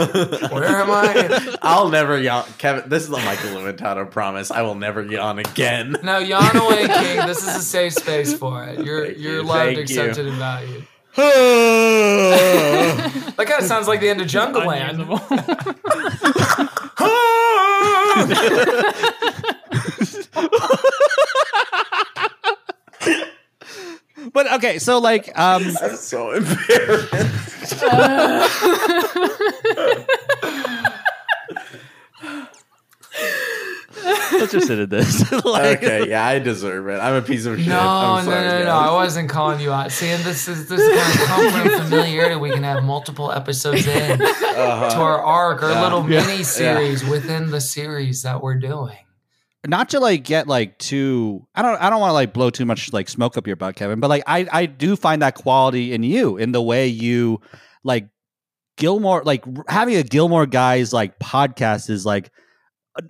[0.51, 1.57] where am I?
[1.61, 2.45] I'll never yawn.
[2.59, 4.51] Kevin, this is the Michael Limentato promise.
[4.51, 5.97] I will never yawn again.
[6.03, 7.27] No, yawn away, King.
[7.27, 8.85] This is a safe space for it.
[8.85, 10.87] You're Thank you're you, loved, thank accepted, and valued.
[11.17, 13.13] Unusable.
[13.37, 15.09] That kind of sounds like the end of Jungleland.
[24.33, 27.83] But okay, so like, um, I'm so embarrassed.
[34.43, 35.33] let's just sit in this.
[35.45, 36.99] like, okay, yeah, I deserve it.
[36.99, 37.69] I'm a piece of shit.
[37.69, 38.65] No, I'm no, sorry, no, no, guys.
[38.67, 38.73] no.
[38.77, 39.91] I wasn't calling you out.
[39.91, 42.37] See, and this is this is kind of comfort and familiarity.
[42.37, 45.03] We can have multiple episodes in to Uh-huh.
[45.03, 45.83] our arc, our Yeah.
[45.83, 46.27] little Yeah.
[46.27, 48.97] mini series within the series that we're doing.
[49.67, 52.65] not to like get like too I don't I don't want to like blow too
[52.67, 55.93] much like smoke up your butt, Kevin, but like I I do find that quality
[55.93, 57.41] in you in the way you
[57.85, 58.09] like
[58.77, 62.31] Gilmore like r- having a Gilmore guys like podcast is like un-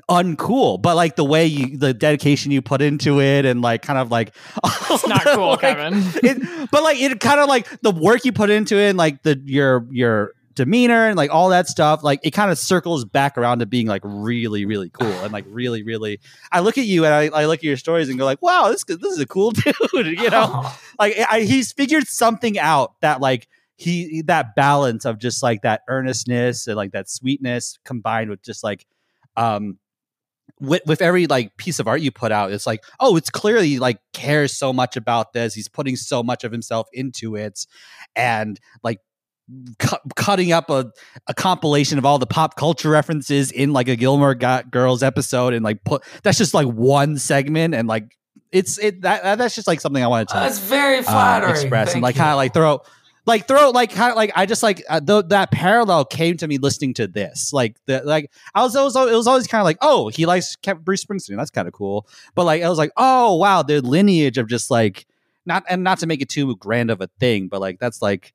[0.08, 3.98] uncool, but like the way you the dedication you put into it and like kind
[3.98, 4.34] of like
[4.90, 5.94] It's not cool, like, Kevin.
[6.22, 9.22] it, but like it kind of like the work you put into it and like
[9.22, 13.38] the your your demeanor and like all that stuff like it kind of circles back
[13.38, 16.20] around to being like really really cool and like really really
[16.52, 18.68] i look at you and i, I look at your stories and go like wow
[18.68, 19.50] this this is a cool
[19.92, 25.06] dude you know Oh, like I, he's figured something out that like he that balance
[25.06, 28.86] of just like that earnestness and like that sweetness combined with just like
[29.36, 29.78] um
[30.60, 33.78] with, with every like piece of art you put out it's like oh it's clearly
[33.78, 37.66] like cares so much about this he's putting so much of himself into it
[38.14, 38.98] and like
[39.80, 40.90] cu- cutting up a,
[41.26, 45.52] a compilation of all the pop culture references in like a Gilmore Got Girls episode
[45.52, 48.16] and like put that's just like one segment and like
[48.52, 51.52] it's it that that- that's just like something I wanted to that's very uh, flattering.
[51.52, 52.20] express and Thank like you.
[52.20, 52.82] kind of like throw
[53.26, 56.58] like throw like of like I just like uh, th- that parallel came to me
[56.58, 57.52] listening to this.
[57.52, 60.56] Like the like I was always it was always kind of like oh he likes
[60.62, 61.36] Kev- Bruce Springsteen.
[61.36, 62.06] That's kind of cool.
[62.34, 65.06] But like I was like oh wow the lineage of just like
[65.46, 68.32] not and not to make it too grand of a thing but like that's like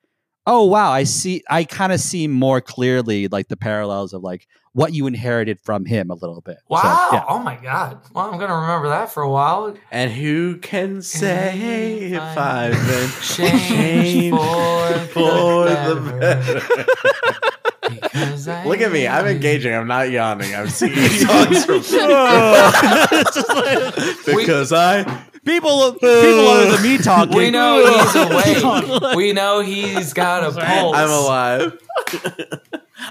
[0.48, 4.48] oh wow i see i kind of see more clearly like the parallels of like
[4.74, 7.10] what you inherited from him a little bit So, Wow!
[7.12, 7.24] yeah.
[7.28, 8.00] Oh my god!
[8.14, 9.76] Well, I'm gonna remember that for a while.
[9.92, 16.54] And who can say if I've been Change for, for the the better.
[16.60, 18.02] better?
[18.02, 19.08] Because I Look at me.
[19.08, 19.74] I'm engaging.
[19.74, 20.54] I'm not yawning.
[20.54, 25.04] I'm singing songs from It's just like- because I
[25.48, 29.16] people people other than me talking We know he's awake.
[29.16, 30.96] we know he's got a pulse.
[30.96, 31.80] I'm alive.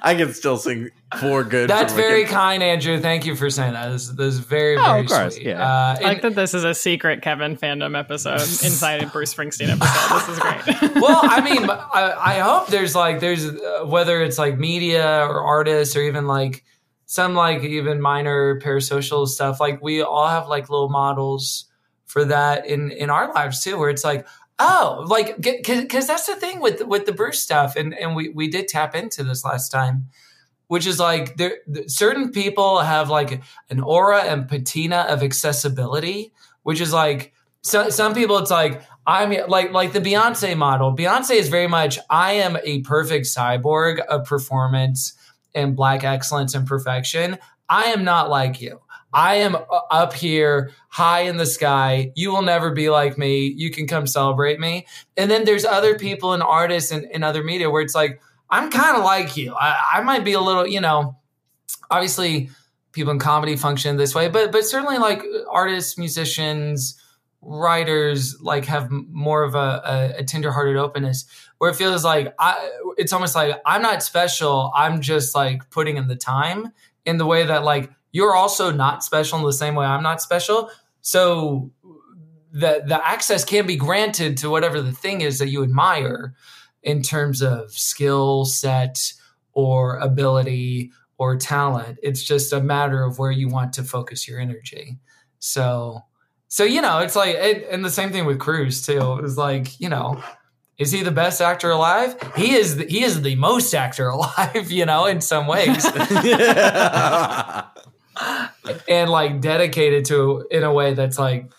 [0.02, 1.70] I can still sing four good.
[1.70, 2.40] That's very guitar.
[2.40, 3.00] kind, Andrew.
[3.00, 3.90] Thank you for saying that.
[3.92, 5.46] This, this is very, Oh, very of course, sweet.
[5.46, 5.62] yeah.
[5.62, 9.68] Uh, I like that this is a secret Kevin fandom episode inside a Bruce Springsteen
[9.68, 10.18] episode.
[10.18, 10.94] This is great.
[11.02, 15.42] well, I mean, I, I hope there's like there's uh, whether it's like media or
[15.42, 16.64] artists or even like
[17.06, 19.60] some like even minor parasocial stuff.
[19.60, 21.66] Like we all have like little models
[22.06, 24.26] for that in in our lives too, where it's like.
[24.58, 28.48] Oh, like because that's the thing with with the Bruce stuff, and and we we
[28.48, 30.08] did tap into this last time,
[30.68, 36.32] which is like there certain people have like an aura and patina of accessibility,
[36.62, 40.94] which is like so, some people it's like I'm like like the Beyonce model.
[40.96, 45.14] Beyonce is very much I am a perfect cyborg of performance
[45.54, 47.38] and black excellence and perfection.
[47.68, 48.80] I am not like you.
[49.16, 52.12] I am uh, up here high in the sky.
[52.14, 53.46] You will never be like me.
[53.46, 54.86] You can come celebrate me.
[55.16, 58.70] And then there's other people and artists and, and other media where it's like, I'm
[58.70, 59.54] kind of like you.
[59.54, 61.16] I, I might be a little, you know,
[61.90, 62.50] obviously
[62.92, 67.00] people in comedy function this way, but but certainly like artists, musicians,
[67.40, 71.24] writers like have more of a, a, a tenderhearted openness
[71.58, 74.70] where it feels like I it's almost like I'm not special.
[74.74, 76.72] I'm just like putting in the time
[77.06, 80.22] in the way that like you're also not special in the same way I'm not
[80.22, 80.70] special.
[81.00, 81.70] So
[82.52, 86.34] the the access can be granted to whatever the thing is that you admire
[86.82, 89.12] in terms of skill set
[89.52, 91.98] or ability or talent.
[92.02, 94.98] It's just a matter of where you want to focus your energy.
[95.38, 96.00] So,
[96.48, 98.98] so you know, it's like, it, and the same thing with Cruise too.
[98.98, 100.22] It was like, you know,
[100.78, 102.16] is he the best actor alive?
[102.36, 102.76] He is.
[102.76, 104.70] The, he is the most actor alive.
[104.70, 105.84] You know, in some ways,
[108.88, 111.50] and like dedicated to in a way that's like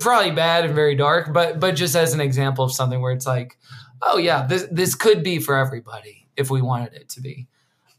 [0.00, 1.32] probably bad and very dark.
[1.32, 3.58] But but just as an example of something where it's like,
[4.02, 7.46] oh yeah, this this could be for everybody if we wanted it to be.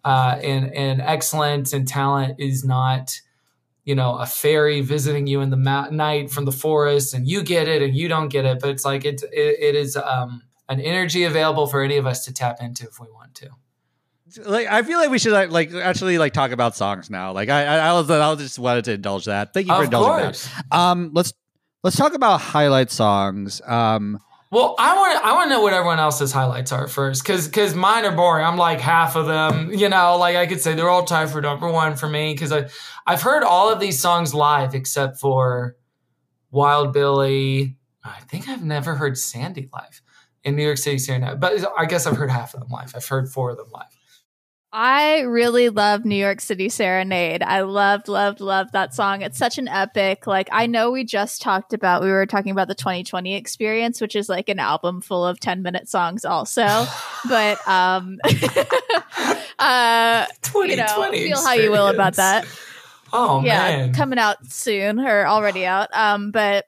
[0.04, 3.20] Uh, and and excellence and talent is not
[3.88, 7.42] you know a fairy visiting you in the ma- night from the forest and you
[7.42, 10.44] get it and you don't get it but it's like it's it, it is um,
[10.70, 13.50] an energy available for any of us to tap into if we want to
[14.46, 17.32] like I feel like we should like, like actually like talk about songs now.
[17.32, 19.54] Like I I, I was I was just wanted to indulge that.
[19.54, 20.78] Thank you for of indulging course that.
[20.78, 21.34] Um, let's
[21.84, 23.62] let's talk about highlight songs.
[23.66, 24.20] Um,
[24.52, 27.48] well i want to i want to know what everyone else's highlights are first because
[27.48, 30.74] because mine are boring i'm like half of them you know like i could say
[30.74, 32.68] they're all tied for number one for me because i
[33.06, 35.76] i've heard all of these songs live except for
[36.52, 40.02] wild billy i think i've never heard sandy live
[40.44, 41.40] in new york city Serenade.
[41.40, 43.97] but i guess i've heard half of them live i've heard four of them live
[44.74, 47.42] I really love New York City Serenade.
[47.42, 49.22] I loved, loved, loved that song.
[49.22, 50.28] It's such an epic.
[50.28, 54.16] Like, I know we just talked about, we were talking about the 2020 experience, which
[54.16, 56.86] is like an album full of 10 minute songs also.
[57.30, 58.20] but, um,
[59.60, 62.46] uh, you know, 2020 feel how you will about that.
[63.14, 65.88] oh yeah, man coming out soon or already out.
[65.94, 66.66] Um, but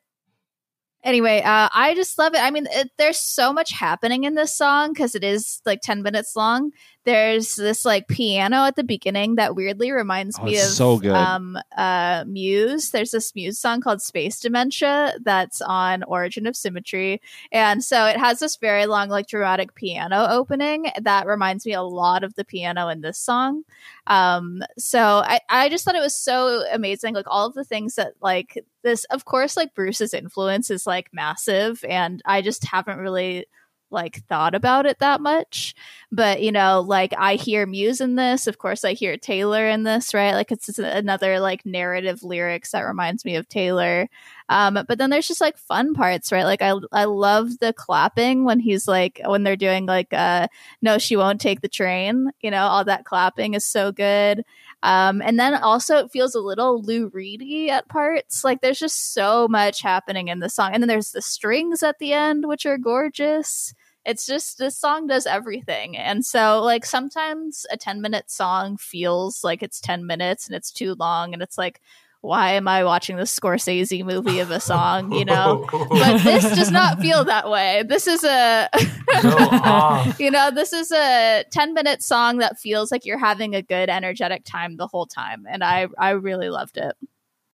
[1.04, 2.42] anyway, uh, I just love it.
[2.42, 6.02] I mean, it, there's so much happening in this song because it is like 10
[6.02, 6.72] minutes long.
[7.10, 11.12] There's this like piano at the beginning that weirdly reminds Oh, me of so good.
[11.16, 12.92] um uh Muse.
[12.92, 17.20] There's this Muse song called Space Dementia that's on Origin of Symmetry.
[17.52, 21.82] And so it has this very long like dramatic piano opening that reminds me a
[21.82, 23.64] lot of the piano in this song.
[24.06, 27.96] Um so I I just thought it was so amazing like all of the things
[27.96, 33.00] that like this of course like Bruce's influence is like massive and I just haven't
[33.00, 33.48] really
[33.92, 35.76] like thought about it that much.
[36.12, 38.48] But you know like i hear muse in this.
[38.48, 40.34] Of course i hear taylor in this right?
[40.34, 44.08] Like it's another like narrative lyrics that reminds me of taylor
[44.50, 48.44] um but then there's just like fun parts right like i i love the clapping
[48.44, 50.48] when he's like when they're doing like uh
[50.82, 54.44] no she won't take the train you know all that clapping is so good
[54.82, 58.44] um, and then also it feels a little Lou Reedy at parts.
[58.44, 60.72] Like there's just so much happening in the song.
[60.74, 63.74] And then there's the strings at the end, which are gorgeous.
[64.06, 65.98] It's just this song does everything.
[65.98, 70.72] And so like sometimes a 10 minute song feels like it's 10 minutes and it's
[70.72, 71.82] too long and it's like,
[72.22, 75.66] why am I watching this Scorsese movie of a song, you know?
[75.72, 77.84] but this does not feel that way.
[77.88, 78.70] This is a
[80.20, 83.90] you know, this is a 10 minute song that feels like you're having a good
[83.90, 86.96] energetic time the whole time and I I really loved it.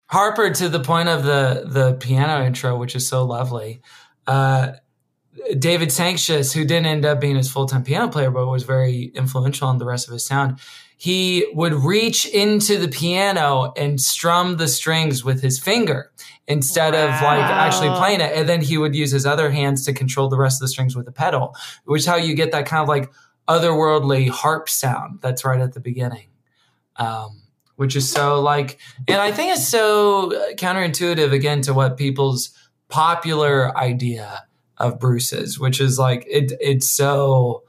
[0.07, 3.81] Harper, to the point of the the piano intro, which is so lovely.
[4.27, 4.73] Uh,
[5.59, 9.05] David Sancious, who didn't end up being his full time piano player, but was very
[9.15, 10.61] influential on the rest of his sound,
[11.05, 16.11] he would reach into the piano and strum the strings with his finger
[16.49, 18.33] instead of like actually playing it.
[18.35, 20.97] And then he would use his other hands to control the rest of the strings
[20.97, 23.13] with a pedal, which is how you get that kind of like
[23.47, 26.29] otherworldly harp sound that's right at the beginning.
[26.97, 27.43] Um,
[27.77, 32.57] which is so like, and I think it's so counterintuitive again to what people's
[32.89, 34.45] popular idea
[34.79, 36.53] of Bruce is, which is like it.
[36.63, 37.65] It's so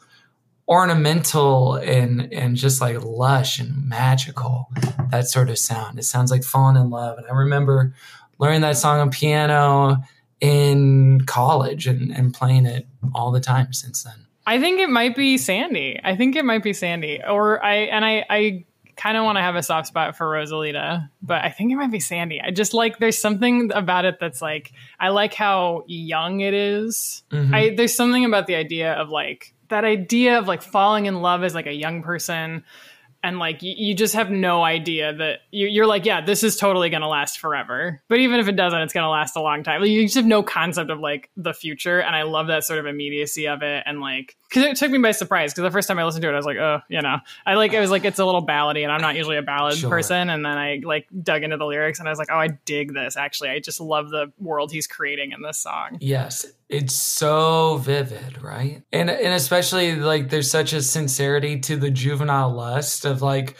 [0.68, 4.72] ornamental and and just like lush and magical.
[5.12, 6.00] That sort of sound.
[6.00, 7.18] It sounds like falling in love.
[7.18, 7.94] And I remember
[8.40, 10.04] learning that song on piano
[10.42, 14.26] in college and, and playing it all the time since then.
[14.46, 16.00] I think it might be Sandy.
[16.04, 17.22] I think it might be Sandy.
[17.28, 21.10] Or I and I I kind of want to have a soft spot for Rosalita,
[21.22, 22.40] but I think it might be Sandy.
[22.42, 27.24] I just like there's something about it that's like I like how young it is.
[27.32, 27.56] Mm-hmm.
[27.56, 31.44] I there's something about the idea of like that idea of like falling in love
[31.44, 32.64] as like a young person
[33.24, 36.56] and like you, you just have no idea that you, you're like yeah this is
[36.56, 38.02] totally to last forever.
[38.08, 39.82] But even if it doesn't it's to last a long time.
[39.82, 42.00] Like, you just have no concept of like the future.
[42.00, 44.98] And i love that sort of immediacy of it and like because it took me
[45.00, 47.02] by surprise because the first time i listened to it i was like oh you
[47.02, 49.42] know i like it was like it's a little ballady and i'm not usually a
[49.42, 49.90] ballad Sure.
[49.90, 52.48] person and then i like dug into the lyrics and i was like oh i
[52.66, 56.96] dig this actually i just love the world he's creating in this song Yes, it's
[56.96, 58.82] so vivid, right?
[58.92, 63.56] And and especially like there's such a sincerity to the juvenile lust of like,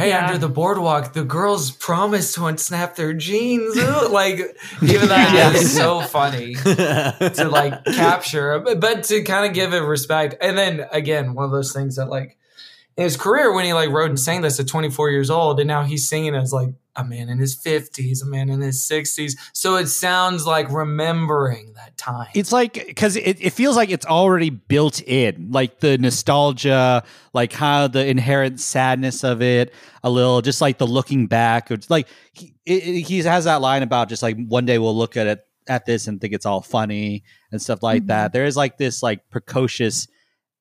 [0.00, 0.26] hey, Yeah.
[0.26, 3.76] under the boardwalk, the girls promised to unsnap their jeans.
[4.10, 9.80] Like even that is so funny to like capture, but to kind of give it
[9.80, 10.34] respect.
[10.40, 12.36] And then again, one of those things that like
[13.00, 15.66] in his career when he like wrote and sang this at 24 years old, and
[15.66, 19.38] now he's singing as like a man in his 50s, a man in his 60s.
[19.54, 22.28] So it sounds like remembering that time.
[22.34, 27.54] It's like because it, it feels like it's already built in, like the nostalgia, like
[27.54, 29.72] how the inherent sadness of it,
[30.02, 31.70] a little just like the looking back.
[31.70, 35.16] It's like he, it, he has that line about just like one day we'll look
[35.16, 38.08] at it at this and think it's all funny and stuff like mm-hmm.
[38.08, 38.34] that.
[38.34, 40.06] There is like this like precocious,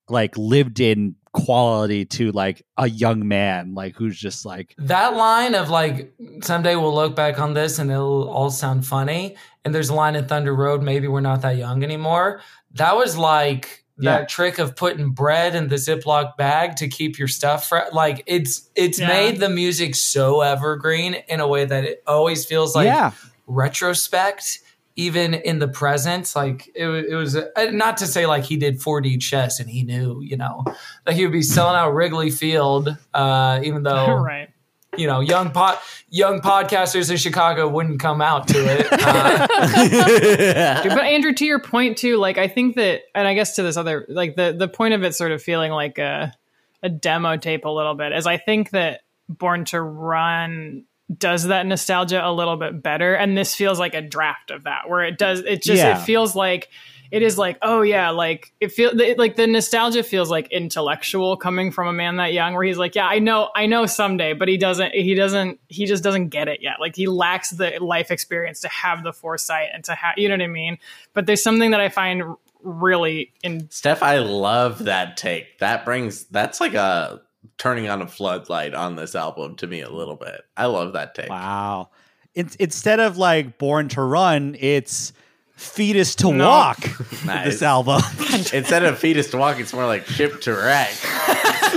[0.10, 5.54] like lived in quality to like a young man, like who's just like that line
[5.56, 9.90] of like someday we'll look back on this and it'll all sound funny and there's
[9.90, 12.42] a line in thunder road maybe we're not that young anymore
[12.74, 14.26] that was like that Yeah.
[14.26, 18.70] trick of putting bread in the ziploc bag to keep your stuff fresh like it's
[18.76, 19.08] it's Yeah.
[19.10, 23.12] made the music so evergreen in a way that it always feels like yeah.
[23.46, 24.60] retrospect
[25.00, 28.80] even in the present like it, it was uh, not to say like he did
[28.80, 30.64] 4d chess and he knew you know
[31.06, 34.50] that he would be selling out wrigley field uh even though right
[34.98, 35.78] you know, young pod,
[36.10, 38.88] young podcasters in Chicago wouldn't come out to it.
[39.00, 43.64] Uh, but Andrew, to your point too, like I think that, and I guess to
[43.64, 46.34] this other, like the the point of it sort of feeling like a
[46.82, 50.86] a demo tape a little bit is I think that Born to Run
[51.18, 54.90] does that nostalgia a little bit better, and this feels like a draft of that,
[54.90, 56.00] where it does it just Yeah.
[56.00, 56.70] it feels like
[57.12, 61.72] it is like oh yeah like it feels like the nostalgia feels like intellectual coming
[61.72, 64.48] from a man that young where he's like yeah i know i know someday but
[64.48, 68.12] he doesn't he doesn't he just doesn't get it yet like he lacks the life
[68.12, 70.78] experience to have the foresight and to have you know what i mean
[71.16, 72.22] but there's something that i find
[72.62, 75.58] really in Steph, I love that take.
[75.60, 77.22] That brings that's like a
[77.60, 80.42] turning on a floodlight on this album to me a little bit.
[80.58, 81.30] I love that take.
[81.30, 81.90] Wow.
[82.34, 85.14] It's instead of like Born to Run, it's
[85.56, 86.48] Fetus to No.
[86.48, 86.80] Walk.
[87.26, 87.46] Nice.
[87.46, 88.02] This album.
[88.54, 90.90] Instead of fetus to walk, it's more like ship to wreck.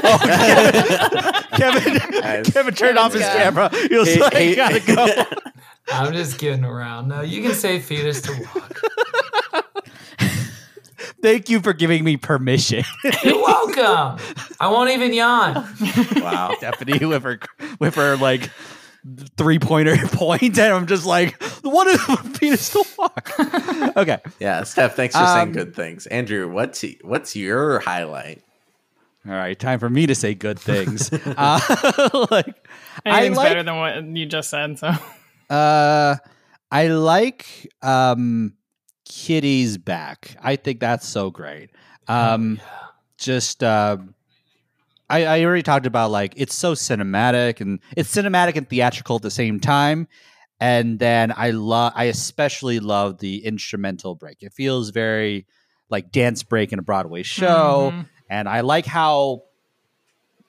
[0.04, 0.18] Oh,
[1.52, 2.50] Kevin Nice.
[2.52, 3.68] Kevin turned off his got- camera.
[3.88, 5.06] He was He- like, he- gotta go.
[5.92, 7.08] I'm just kidding around.
[7.08, 8.80] No, you can say fetus to walk.
[11.22, 12.84] Thank you for giving me permission.
[13.24, 14.18] You're welcome.
[14.60, 15.54] I won't even yawn.
[15.54, 16.54] Wow.
[16.60, 17.38] Stefanie with her
[17.78, 18.50] with her like
[19.36, 22.00] three pointer point, and I'm just like, what is
[22.38, 23.32] Fetus to Walk?
[23.96, 24.18] okay.
[24.40, 26.06] Yeah, Steph, thanks for saying Um, good things.
[26.06, 28.42] Andrew, what's what's your highlight?
[29.24, 31.12] All right, time for me to say good things.
[31.12, 31.60] uh,
[32.32, 32.66] like
[33.06, 34.92] I anything's like better than what you just said so
[35.48, 36.16] Uh,
[36.72, 38.54] I like um,
[39.14, 40.36] Kitty's back.
[40.42, 41.70] I think that's so great.
[42.08, 42.60] Um,
[43.18, 43.98] just uh,
[45.10, 49.22] I, I already talked about like it's so cinematic and it's cinematic and theatrical at
[49.22, 50.08] the same time.
[50.60, 54.42] And then I love, I especially love the instrumental break.
[54.42, 55.46] It feels very
[55.90, 58.06] like dance break in a Broadway show, Mhm.
[58.30, 59.42] and I like how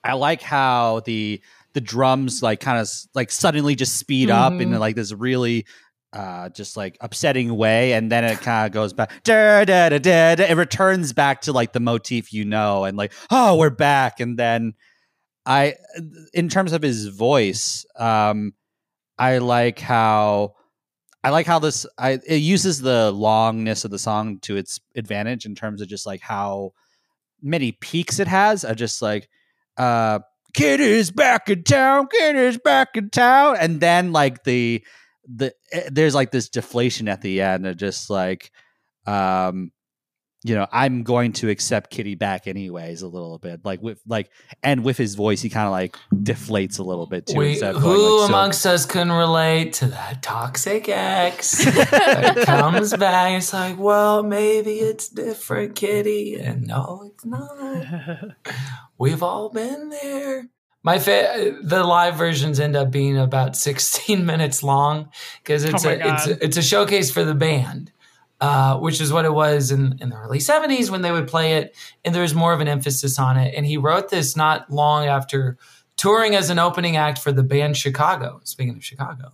[0.02, 1.42] I like how the
[1.74, 4.78] the drums like kind of like suddenly just speed up in Mhm.
[4.78, 5.66] like this really
[6.14, 9.98] uh just like upsetting way and then it kind of goes back da, da, da,
[9.98, 13.70] da, da, it returns back to like the motif you know and like oh we're
[13.70, 14.20] back.
[14.20, 14.74] And then
[15.44, 15.74] i
[16.32, 18.54] in terms of his voice um
[19.18, 20.54] i like how
[21.22, 25.44] i like how this i it uses the longness of the song to its advantage
[25.44, 26.72] in terms of just like how
[27.42, 29.28] many peaks it has are just like
[29.76, 30.20] uh
[30.54, 33.56] kid is back in town kid is back in town.
[33.58, 34.82] And then like the
[35.32, 38.50] the eh, there's like this deflation at the end of just like
[39.06, 39.70] um
[40.42, 44.30] you know i'm going to accept kitty back anyways a little bit like with like
[44.62, 47.60] and with his voice he kind of like deflates a little bit too We, who
[47.60, 53.38] going, like, so- amongst us can relate to that toxic ex that comes back?
[53.38, 56.36] It's like, well, maybe it's different, kitty.
[56.36, 58.36] And no, it's not.
[58.98, 60.48] We've all been there.
[60.84, 65.08] My fa- the live versions end up being about 16 minutes long
[65.42, 67.90] because it's Oh a it's a, it's a showcase for the band,
[68.40, 71.54] uh, which is what it was in, in the early 70s when they would play
[71.54, 71.74] it,
[72.04, 73.54] and there was more of an emphasis on it.
[73.56, 75.56] And he wrote this not long after
[75.96, 78.40] touring as an opening act for the band Chicago.
[78.44, 79.32] Speaking of Chicago,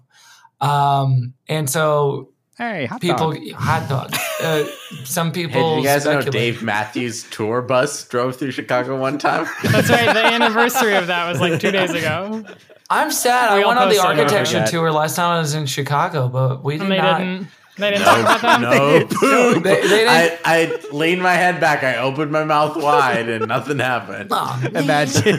[0.60, 2.30] um, and so
[2.60, 3.50] hey hot people dog.
[3.52, 4.14] hot dog.
[4.42, 4.64] Uh,
[5.04, 5.74] some Hey, people.
[5.76, 9.46] did you guys know speculate- Dave Matthews' tour bus drove through Chicago one time?
[9.64, 10.14] That's right.
[10.14, 12.42] The anniversary of that was like two days ago,
[12.88, 13.54] I'm sad.
[13.56, 16.74] We I went on the architecture tour last time I was in Chicago, but we
[16.78, 17.18] did and they not.
[17.18, 17.48] didn't.
[17.76, 18.60] They didn't talk about that.
[18.62, 19.06] no,
[19.54, 19.62] poop.
[19.62, 21.84] They- they I, I leaned my head back.
[21.84, 24.30] I opened my mouth wide, and nothing happened.
[24.32, 25.38] Aw, man, imagine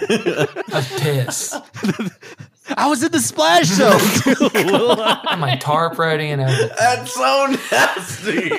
[0.72, 1.55] a piss.
[2.78, 3.99] I was in the splash zone
[5.28, 6.69] On my tarp ready and everything.
[6.80, 8.49] That's so nasty.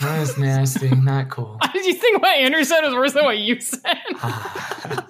[0.00, 0.90] That was nasty.
[0.90, 1.56] Not cool.
[1.60, 3.80] Why did you think what Andrew said was worse than what you said?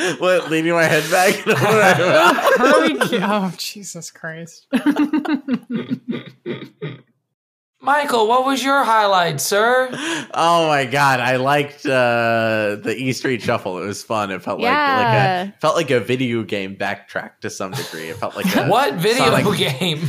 [0.00, 0.14] Ah.
[0.18, 0.48] what?
[0.48, 1.34] Leaning my head back.
[2.56, 4.66] Hurley Ki- oh, Jesus Christ.
[7.88, 9.88] Michael, what was your highlight, sir?
[10.34, 13.78] oh my god, I liked uh, the E Street Shuffle.
[13.82, 14.30] It was fun.
[14.30, 15.44] It felt like Yeah.
[15.46, 18.10] like a felt like a video game backtrack to some degree.
[18.10, 20.06] It felt like a, What video Sonic- game?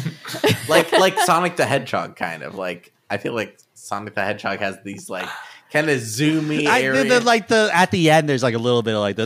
[0.67, 4.77] like like Sonic the Hedgehog kind of like I feel like Sonic the Hedgehog has
[4.83, 5.29] these like
[5.71, 7.09] kind of zoomy I, the, areas.
[7.09, 9.25] the, like the at the end there's like a little bit of like the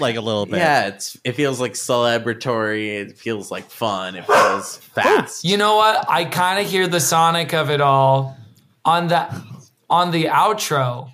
[0.00, 3.00] like a little bit yeah, it's it feels like celebratory.
[3.00, 4.16] It feels like fun.
[4.16, 5.44] It feels fast.
[5.44, 6.08] You know what?
[6.08, 8.36] I kind of hear the Sonic of it all
[8.84, 9.42] on the
[9.90, 11.10] on the outro.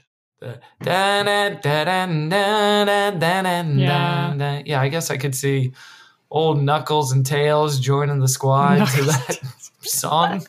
[3.78, 4.62] Yeah.
[4.64, 4.80] yeah.
[4.80, 5.72] I guess I could see
[6.30, 9.38] old Knuckles and Tails joining the squad to that
[9.82, 10.46] song.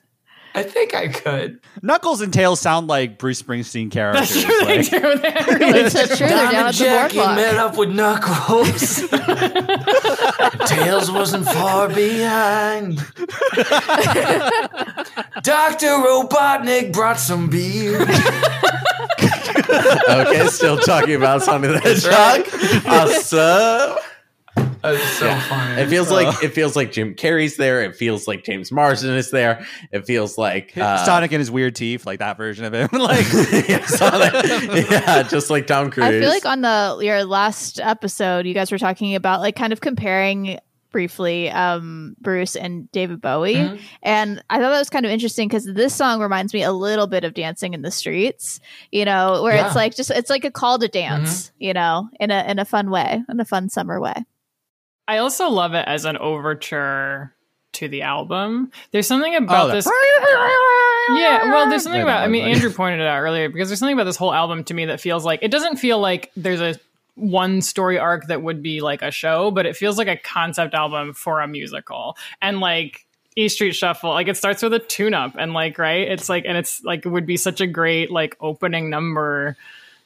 [0.53, 1.61] I think I could.
[1.81, 4.33] Knuckles and Tails sound like Bruce Springsteen characters.
[4.33, 4.65] That's true.
[4.65, 4.89] They like-
[5.47, 6.15] They really It's so true.
[6.17, 7.35] They're down Diamond at the Jackie boardwalk.
[7.37, 8.99] met up with Knuckles.
[10.69, 12.97] Tails wasn't far behind.
[15.43, 15.87] Dr.
[15.87, 18.01] Robotnik brought some beer.
[20.09, 22.85] okay, still talking about Sonic the Hedgehog.
[22.85, 23.97] Awesome.
[24.81, 25.81] That's so funny.
[25.81, 27.83] It feels like it feels like Jim Carrey's there.
[27.83, 29.65] It feels like James Marsden is there.
[29.91, 32.89] It feels like uh, Sonic and his weird teeth, like that version of him.
[32.99, 33.25] like
[33.69, 34.33] yeah, Sonic.
[34.91, 36.05] yeah, just like Tom Cruise.
[36.05, 39.73] I feel like on the your last episode, you guys were talking about like kind
[39.73, 40.59] of comparing
[40.91, 43.55] briefly um Bruce and David Bowie.
[43.55, 43.79] Mhm.
[44.03, 47.07] And I thought that was kind of interesting because this song reminds me a little
[47.07, 48.59] bit of Dancing in the Streets,
[48.91, 49.67] you know, where Yeah.
[49.67, 52.65] it's like just it's like a call to dance, you know, in a in a
[52.65, 54.15] fun way, in a fun summer way.
[55.11, 57.33] I also love it as an overture
[57.73, 58.71] to the album.
[58.91, 59.89] There's something about the- this.
[61.09, 62.23] Yeah, well, there's something about.
[62.23, 62.45] I mean.
[62.45, 65.01] Andrew pointed it out earlier because there's something about this whole album to me that
[65.01, 66.79] feels like it doesn't feel like there's a
[67.15, 70.73] one story arc that would be like a show, but it feels like a concept
[70.73, 72.15] album for a musical.
[72.41, 73.05] And like
[73.35, 76.45] E Street Shuffle, like it starts with a tune up and like right, it's like
[76.47, 79.57] and it's like it would be such a great like opening number.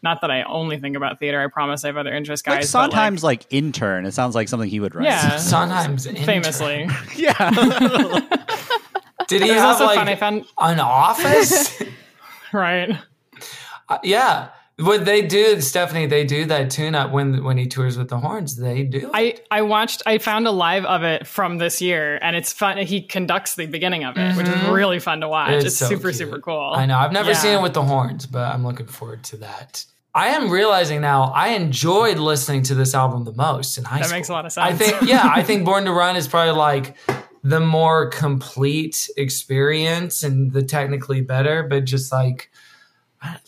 [0.06, 1.42] Not that I only think about theater.
[1.42, 2.58] I promise I have other interests, guys.
[2.58, 4.06] like Sondheim's like, intern.
[4.06, 5.06] It sounds like something he would write.
[5.06, 5.38] Yeah.
[5.38, 6.26] Sondheim's intern.
[6.26, 6.88] famously.
[7.16, 7.50] yeah.
[9.28, 10.08] Did he have also like fun.
[10.08, 11.82] I found an office?
[12.54, 12.96] right.
[13.90, 14.50] Uh, yeah.
[14.78, 18.20] What they do, Stephanie, they do that tune up when when he tours with the
[18.20, 18.58] horns.
[18.58, 19.10] They do.
[19.14, 22.78] I, I watched I found a live of it from this year and it's fun
[22.78, 25.88] he conducts the beginning of it which is really fun to watch It's it's, so
[25.88, 26.16] super cute.
[26.16, 26.98] super cool I know.
[26.98, 27.38] I've never Yeah.
[27.38, 29.86] seen it with the horns, but I'm looking forward to that.
[30.16, 34.06] I am realizing now I enjoyed listening to this album the most in high That
[34.06, 34.18] school.
[34.18, 34.66] makes a lot of sense.
[34.66, 36.96] I think, yeah, I think Born to Run is probably like
[37.44, 42.50] the more complete experience and the technically better, but just like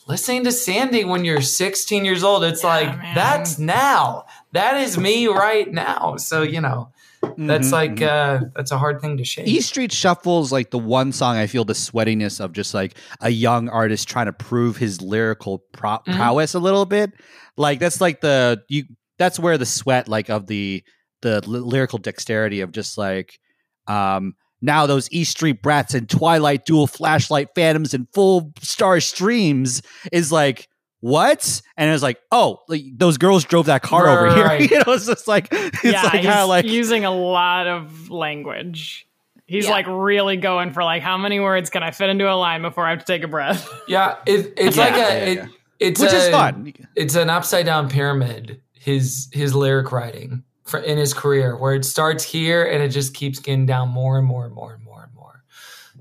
[0.08, 3.16] listening to Sandy when you're 16 years old, it's like man.
[3.16, 4.26] that's now.
[4.52, 6.18] That is me right now.
[6.18, 6.90] So you know,
[7.38, 8.08] that's Mhm, like mhm.
[8.08, 9.48] uh, that's a hard thing to shake.
[9.48, 12.98] East Street Shuffle is like the one song I feel the sweatiness of just like
[13.22, 16.16] a young artist trying to prove his lyrical pro- Mhm.
[16.16, 17.12] prowess a little bit.
[17.58, 18.86] Like that's like the you
[19.18, 20.84] that's where the sweat like of the
[21.22, 23.40] the ly- lyrical dexterity of just like
[23.88, 29.82] um now those East Street brats and Twilight dual flashlight phantoms and full star streams
[30.12, 30.68] is like
[31.00, 31.62] what?
[31.78, 34.60] And it was like, oh, like, those girls drove that car over here.
[34.70, 37.68] you know, it's just like it's yeah, like he's kind of like using a lot
[37.68, 39.08] of language.
[39.46, 39.72] He's Yeah.
[39.72, 42.86] like really going for like how many words can I fit into a line before
[42.86, 43.70] I have to take a breath?
[43.88, 45.46] Yeah, it, it's Yeah, like a yeah, it, yeah.
[45.80, 46.74] it's which a, is fun.
[46.96, 48.62] It's an upside down pyramid.
[48.74, 53.14] His his lyric writing for in his career, where it starts here and it just
[53.14, 55.44] keeps getting down more and more and more and more and more,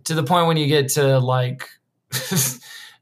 [0.04, 1.68] to the point when you get to like,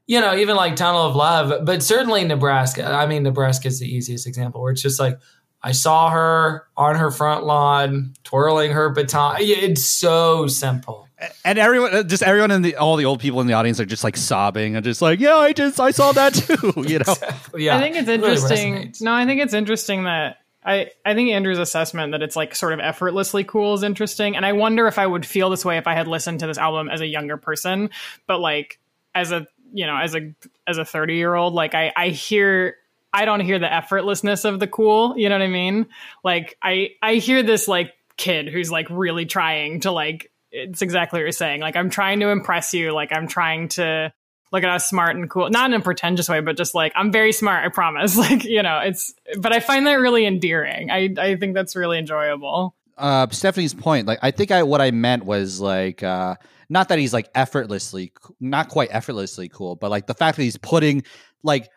[0.07, 2.85] you know, even like Tunnel of Love, but certainly Nebraska.
[2.85, 5.19] I mean, Nebraska is the easiest example where it's just like.
[5.63, 9.37] I saw her on her front lawn twirling her baton.
[9.39, 11.05] It's so simple.
[11.43, 13.85] And everyone, uh, just everyone in the all the old people in the audience are
[13.85, 16.73] just like sobbing and just like, yeah, I just I saw that too.
[16.87, 17.15] You know,
[17.57, 18.93] Yeah, I think it's it really interesting.
[19.01, 22.73] no, I think it's interesting that I, I think Andrew's assessment that it's like sort
[22.73, 24.35] of effortlessly cool is interesting.
[24.35, 26.57] And I wonder if I would feel this way if I had listened to this
[26.57, 27.89] album as a younger person.
[28.27, 28.79] But like
[29.15, 30.33] as a you know, as a
[30.67, 32.75] as a 30 year old, like I, I hear
[33.13, 35.17] I don't hear the effortlessness of the cool.
[35.17, 35.87] You know what I mean?
[36.23, 41.17] Like I I hear this like kid who's like really trying to like it's exactly
[41.17, 41.61] what you're saying.
[41.61, 42.93] Like I'm trying to impress you.
[42.93, 44.13] Like I'm trying to
[44.51, 47.11] look at how smart and cool not in a pretentious way but just like i'm
[47.11, 51.13] very smart i promise like you know it's but i find that really endearing i
[51.17, 55.25] i think that's really enjoyable uh, Stephanie's point, like I think I what I meant
[55.25, 56.35] was like uh,
[56.69, 60.57] not that he's like effortlessly, not quite effortlessly cool, but like the fact that he's
[60.57, 61.03] putting
[61.43, 61.69] like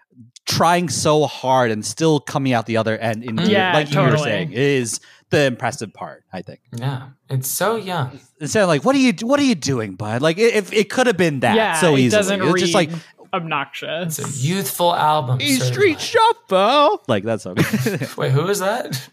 [0.47, 3.49] trying so hard and still coming out the other end in mm.
[3.49, 6.25] Yeah, like you were saying is the impressive part.
[6.33, 8.19] I think Yeah, it's so young.
[8.41, 10.23] instead of like what are you what are you doing, bud?
[10.23, 12.19] Like it, if it could have been that yeah so it easily.
[12.19, 12.91] doesn't it's read just like
[13.35, 15.41] obnoxious It's a youthful album.
[15.43, 15.73] E certified.
[15.75, 17.03] Street Shuffle.
[17.09, 18.07] Like that's okay.
[18.17, 19.09] Wait, who is that?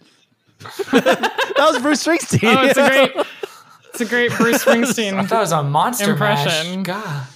[0.91, 2.55] that was Bruce Springsteen.
[2.55, 3.27] oh it's a great
[3.95, 5.13] it's a great bruce Springsteen.
[5.13, 6.83] I springsteen thought it was on Monster Impression.
[6.83, 6.85] Mash.
[6.85, 7.27] God.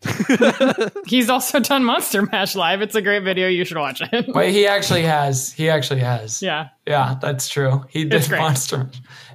[1.06, 4.52] he's also done monster mash live it's a great video you should watch it Wait,
[4.52, 5.52] he actually has.
[5.52, 6.40] He actually has.
[6.40, 7.84] yeah Yeah, that's true.
[7.88, 8.88] He did Monster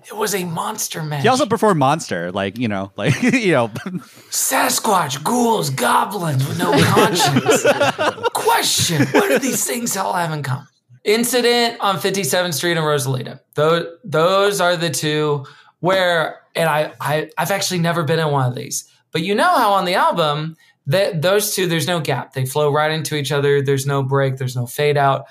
[0.05, 1.23] It was a Monster Mash.
[1.23, 3.67] He also performed Monster, like you know, like you know,
[4.29, 7.65] Sasquatch, ghouls, goblins with no conscience.
[8.33, 10.67] Question: What do these things all have in common?
[11.03, 13.41] Incident on 57th Street and Rosalita.
[13.55, 15.45] Those those are the two
[15.81, 19.55] where, and I, I I've actually never been in one of these, but you know
[19.55, 20.55] how on the album
[20.87, 22.33] that those two there's no gap.
[22.33, 23.61] They flow right into each other.
[23.61, 24.37] There's no break.
[24.37, 25.25] There's no fade out.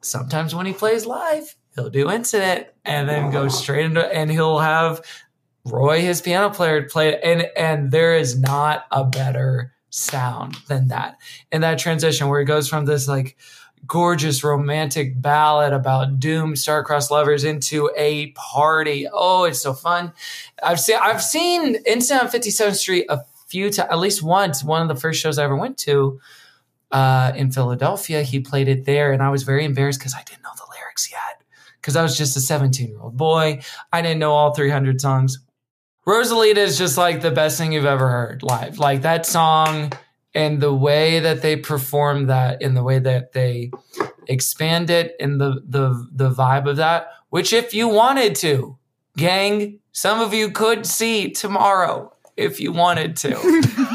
[0.00, 4.58] Sometimes when he plays live, he'll do Incident and then go straight into, and he'll
[4.58, 5.02] have
[5.64, 11.16] Roy, his piano player, played, and and there is not a better sound than that.
[11.52, 13.36] In that transition where it goes from this like
[13.86, 19.06] gorgeous romantic ballad about doomed star-crossed lovers into a party.
[19.12, 20.12] Oh, it's so fun.
[20.62, 24.62] I've seen I've seen Instant on 57th Street a few times, at least once.
[24.62, 26.20] One of the first shows I ever went to
[26.90, 28.22] uh, in Philadelphia.
[28.22, 31.10] He played it there, and I was very embarrassed because I didn't know the lyrics
[31.10, 31.42] yet.
[31.80, 33.60] Because I was just a 17 year old boy.
[33.92, 35.38] I didn't know all 300 songs.
[36.06, 38.78] Rosalita is just like the best thing you've ever heard live.
[38.78, 39.92] Like that song
[40.38, 43.72] and the way that they perform that and the way that they
[44.28, 48.78] expand it and the the the vibe of that, which if you wanted to,
[49.16, 53.30] gang, some of you could see tomorrow if you wanted to.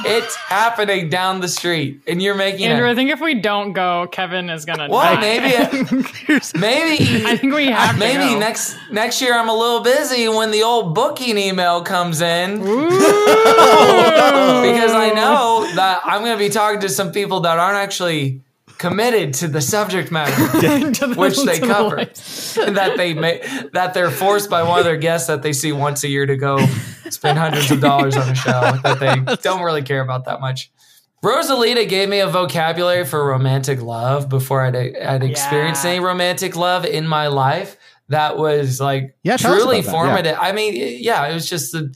[0.06, 4.06] it's happening down the street and you're making andrew i think if we don't go
[4.12, 5.22] kevin is gonna Well, die.
[5.22, 5.84] maybe
[6.56, 8.40] maybe i think we have to Maybe go.
[8.40, 12.74] next next year I'm a little busy when the old booking email comes in because
[14.94, 18.42] I know that I'm going to be talking to some people that aren't actually
[18.78, 21.96] committed to the subject matter the- which they to the cover
[22.74, 23.42] that they may
[23.74, 26.36] that they're forced by one of their guests that they see once a year to
[26.36, 26.58] go
[27.14, 28.52] spend hundreds of dollars on a show
[28.84, 30.72] that they don't really care about that much.
[31.24, 35.92] Rosalita gave me a vocabulary for romantic love before I'd, I'd experienced Yeah.
[35.92, 37.78] any romantic love in my life.
[38.10, 40.38] That was like Yeah, truly about that, formative.
[40.40, 41.94] I mean, yeah, it was just the.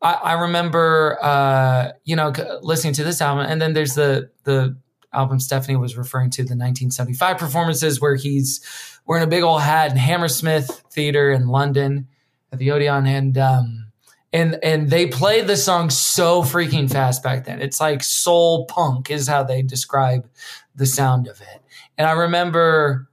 [0.00, 2.32] I, I remember, uh, you know,
[2.62, 4.76] listening to this album, and then there's the the
[5.12, 8.64] album Stephanie was referring to, the 1975 performances where he's
[9.06, 12.06] wearing a big old hat in Hammersmith Theater in London
[12.52, 13.91] at the Odeon, and um,
[14.32, 17.60] and and they played the song so freaking fast back then.
[17.60, 20.28] It's like soul punk is how they describe
[20.74, 21.60] the sound of it.
[21.98, 23.08] And I remember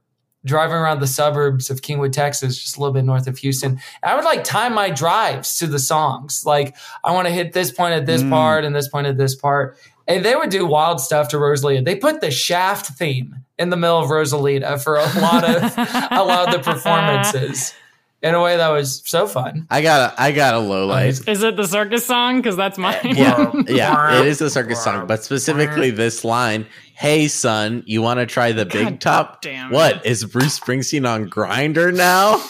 [0.46, 3.78] driving around the suburbs of Kingwood, Texas, just a little bit north of Houston.
[4.02, 6.44] I would like time my drives to the songs.
[6.46, 6.74] Like
[7.04, 8.30] I want to hit this point at this Mm.
[8.30, 9.76] part and this point at this part.
[10.08, 11.84] And they would do wild stuff to Rosalita.
[11.84, 15.62] They put the Shaft theme in the middle of Rosalita for a lot of
[16.10, 17.74] a lot of the performances.
[18.22, 19.66] In a way that was so fun.
[19.70, 21.08] I got a, I got a low light.
[21.26, 22.36] Is it the circus song?
[22.38, 22.98] Because that's mine.
[23.16, 28.20] Yeah, yeah, it is the circus song, but specifically this line: "Hey, son, you want
[28.20, 29.42] to try the big God top?
[29.42, 30.06] damn What it.
[30.06, 32.42] is Bruce Springsteen on Grinder now?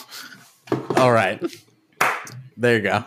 [0.97, 1.41] All right,
[2.57, 3.05] there you go.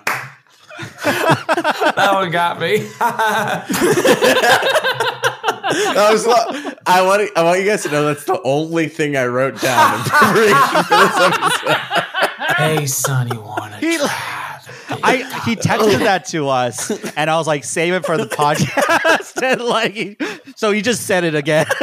[1.03, 2.87] That one got me.
[5.73, 6.27] That was.
[6.27, 7.29] lo- I want.
[7.35, 10.83] I want you guys to know that's the only thing I wrote down in preparation
[10.83, 12.03] for this episode.
[12.57, 14.09] Hey, son, you want to?
[15.03, 19.41] I he texted that to us, and I was like, save it for the podcast.
[19.43, 20.17] and like, he-
[20.55, 21.65] so he just said it again.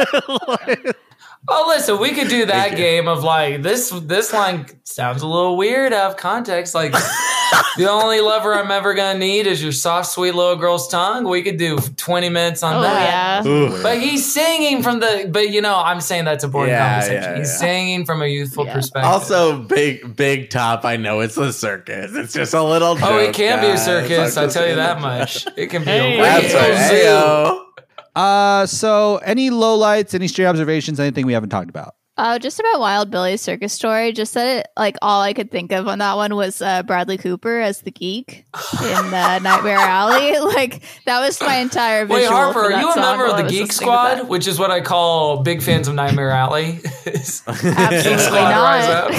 [1.47, 3.89] Oh, listen, we could do that game of like this.
[3.89, 6.75] This line sounds a little weird out of context.
[6.75, 6.91] Like
[7.77, 11.27] the only lover I'm ever gonna need is your soft, sweet little girl's tongue.
[11.27, 13.43] We could do 20 minutes on Oh that.
[13.45, 13.79] yeah.
[13.81, 15.29] But he's singing from the.
[15.31, 17.23] But you know, I'm saying that's a boring Yeah, conversation.
[17.23, 17.57] yeah, he's yeah.
[17.57, 18.73] singing from a youthful Yeah.
[18.75, 19.09] perspective.
[19.11, 20.85] Also, big big top.
[20.85, 22.11] I know it's a circus.
[22.13, 22.97] It's just a little.
[23.01, 24.37] oh, it joke, can be a circus.
[24.37, 25.47] I'm tell you that much.
[25.57, 26.19] It can be Hey.
[26.19, 26.53] a That's
[26.93, 27.13] real
[27.55, 27.67] right.
[28.15, 28.19] Zoo.
[28.19, 28.63] Heyo.
[28.63, 31.95] uh, so any lowlights, any stray observations, anything we haven't talked about?
[32.17, 34.11] Uh, just about Wild Billy's circus story.
[34.11, 37.17] Just that it, like all I could think of on that one was uh, Bradley
[37.17, 38.45] Cooper as the geek
[38.81, 40.35] in uh, Nightmare Alley.
[40.51, 42.21] Like that was my entire visual.
[42.21, 44.69] Wait, Harper, for are that you a member of the Geek Squad, which is what
[44.69, 46.79] I call big fans of Nightmare Alley?
[47.07, 49.11] Absolutely not.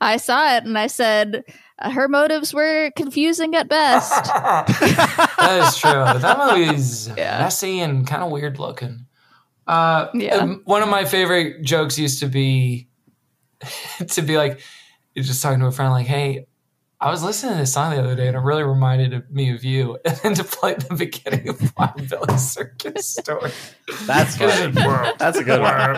[0.00, 1.44] I saw it and I said
[1.80, 4.24] her motives were confusing at best.
[4.24, 5.90] that is true.
[5.90, 7.38] That movie's Yeah.
[7.40, 9.06] messy and kind of weird looking.
[9.66, 10.44] Uh, Yeah.
[10.64, 12.88] One of my favorite jokes used to be
[14.08, 14.60] to be like,
[15.16, 16.46] just talking to a friend, like, "Hey,
[17.02, 19.64] I was listening to this song the other day, and it really reminded me of
[19.64, 23.50] you." And then to play the beginning of Wild Billy's Circus story.
[24.06, 24.72] That's funny.
[25.18, 25.96] That's a good one.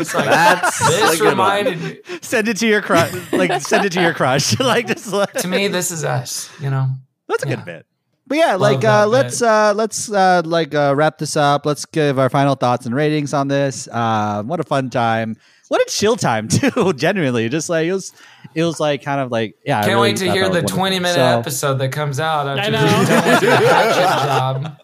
[0.00, 1.28] It's like, That's a this good one.
[1.30, 1.98] reminded me.
[2.22, 3.12] Send it to your crush.
[3.32, 4.58] Like, send it to your crush.
[4.60, 6.50] like, just like, To me, this is us.
[6.60, 6.88] You know.
[7.28, 7.56] that's a Yeah.
[7.56, 7.86] good bit.
[8.26, 11.66] But yeah, like uh, let's uh, let's uh, like uh, wrap this up.
[11.66, 13.86] Let's give our final thoughts and ratings on this.
[13.92, 15.36] Uh, what a fun time!
[15.68, 16.92] What a chill time too.
[16.94, 18.12] Genuinely, just like it was,
[18.54, 19.78] it was like kind of like yeah.
[19.78, 22.62] I Can't really wait to hear the twenty minute So, episode that comes out after
[22.62, 22.80] I know.
[22.80, 24.80] Bruce Dillon's hatchet job.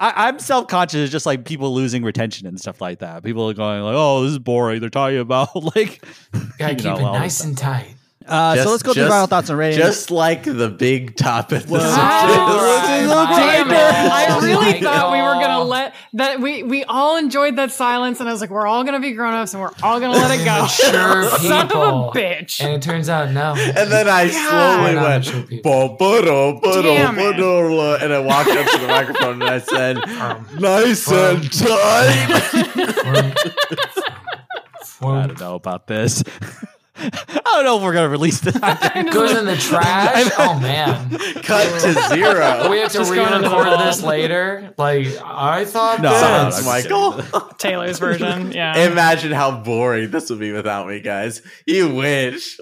[0.00, 3.22] I, I'm self conscious, just like people losing retention and stuff like that.
[3.22, 6.04] People are going like, "Oh, this is boring." They're talking about like,
[6.58, 7.94] Gotta keep know, it nice and tight.
[8.26, 9.82] Uh, so let's go through just- final thoughts and ratings.
[9.84, 14.40] Just like the big top at the All right, I Michael.
[14.40, 18.32] really thought we were gonna let that we we all enjoyed that silence and I
[18.32, 20.66] was like, we're all gonna be grown ups and we're all gonna let it go.
[20.66, 22.12] Sure Son of a people.
[22.14, 22.60] bitch.
[22.64, 23.54] And it turns out no.
[23.56, 25.88] And then I slowly went, mature people.
[25.98, 27.36] "Ba-ba-da, Damn it.
[28.02, 29.96] and I walked up to the microphone and I said,
[30.58, 33.34] "Nice and tight."
[35.02, 36.22] I don't know about this.
[36.96, 38.56] I don't know if we're gonna release this.
[39.12, 40.30] Goes in the trash.
[40.38, 41.10] Oh man.
[41.42, 42.68] Cut to zero.
[42.70, 44.74] We have to Just going into the re-record this later.
[44.78, 46.00] Like I thought.
[46.00, 46.22] No, this.
[46.22, 47.48] no, Sounds, no, Michael.
[47.58, 48.52] Taylor's version.
[48.52, 48.90] Yeah.
[48.90, 51.42] Imagine how boring this would be without me, guys.
[51.66, 52.58] You wish.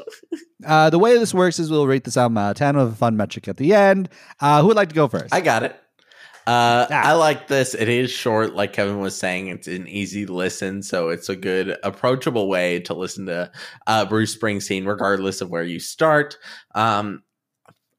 [0.65, 2.97] Uh, the way this works is we'll rate this album out of 10 with a
[2.97, 4.09] fun metric at the end.
[4.41, 5.35] Uh, who would like to go first?
[5.35, 5.77] I got it.
[6.47, 7.11] Uh, Ah.
[7.11, 7.75] I like this.
[7.75, 9.49] It is short, like Kevin was saying.
[9.49, 13.51] It's an easy listen, so it's a good, approachable way to listen to
[13.87, 16.37] uh, Bruce Springsteen, regardless of where you start.
[16.75, 17.23] Um,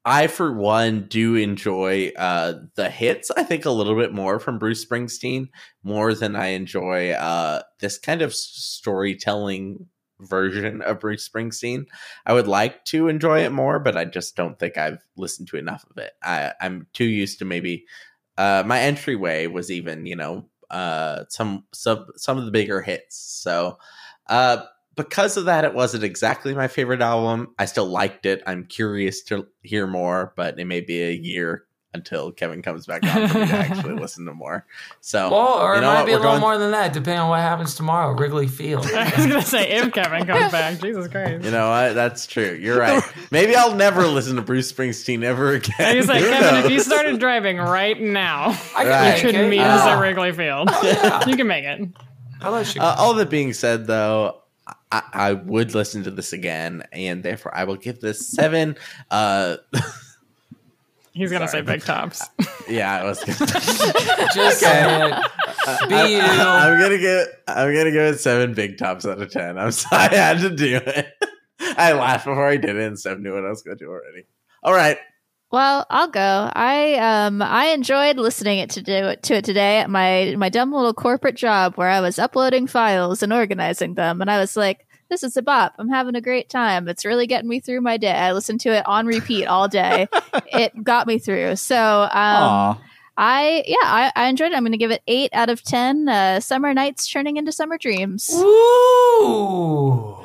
[0.05, 3.31] I, for one, do enjoy uh, the hits.
[3.31, 5.47] I think a little bit more from Bruce Springsteen,
[5.81, 9.87] more than I enjoy uh, this kind of storytelling
[10.19, 11.85] version of Bruce Springsteen.
[12.25, 15.57] I would like to enjoy it more, but I just don't think I've listened to
[15.57, 16.11] enough of it.
[16.21, 17.85] I, I'm too used to maybe
[18.37, 23.17] uh, my entryway was even you know uh, some some some of the bigger hits.
[23.17, 23.77] So
[24.27, 24.63] uh,
[24.95, 27.53] because of that, it wasn't exactly my favorite album.
[27.59, 28.41] I still liked it.
[28.45, 33.03] I'm curious to hear more, but it may be a year until Kevin comes back
[33.03, 34.65] on for me to actually listen to more.
[35.01, 36.05] So Well, or you it know might what?
[36.05, 38.13] be a We're little going- more than that, depending on what happens tomorrow.
[38.15, 38.85] Wrigley Field.
[38.93, 41.43] I was gonna say if Kevin comes back, Jesus Christ.
[41.45, 41.93] You know what?
[41.93, 42.57] That's true.
[42.59, 43.03] You're right.
[43.31, 45.75] Maybe I'll never listen to Bruce Springsteen ever again.
[45.79, 49.05] I was like, Who Kevin, if you started driving right now, I can Right.
[49.07, 49.49] you make could it.
[49.49, 49.75] meet Yeah.
[49.75, 50.69] us at Wrigley Field.
[50.83, 51.27] yeah.
[51.27, 51.89] You can make it.
[52.41, 52.81] I'll let you.
[52.81, 54.41] Uh, all that being said, though,
[54.91, 58.75] I, I would listen to this again, and therefore I will give this seven.
[59.09, 59.57] Uh,
[61.13, 61.63] He's gonna Sorry.
[61.63, 62.27] say big tops.
[62.69, 63.19] yeah, I was.
[63.23, 63.37] Gonna,
[64.33, 65.13] Just say it.
[65.89, 66.19] Be I, you.
[66.19, 67.27] am gonna give.
[67.47, 69.57] I'm gonna give it seven big tops out of ten.
[69.59, 71.07] I'm sorry, I had to do it.
[71.77, 74.25] I laughed before I did it, and Steph knew what I was gonna do already.
[74.63, 74.97] All right.
[75.51, 76.49] Well, I'll go.
[76.51, 80.49] I um I enjoyed listening it to do it to it today at my my
[80.49, 84.57] dumb little corporate job where I was uploading files and organizing them, and I was
[84.57, 85.75] like, this is a bop.
[85.77, 86.87] I'm having a great time.
[86.87, 88.11] It's really getting me through my day.
[88.11, 90.07] I listened to it on repeat all day.
[90.51, 91.55] it got me through.
[91.57, 92.77] So, um,
[93.15, 94.55] I yeah, I, I enjoyed it.
[94.55, 96.09] I'm going to give it eight out of ten.
[96.09, 98.31] Uh, summer nights turning into summer dreams.
[98.33, 100.17] Ooh.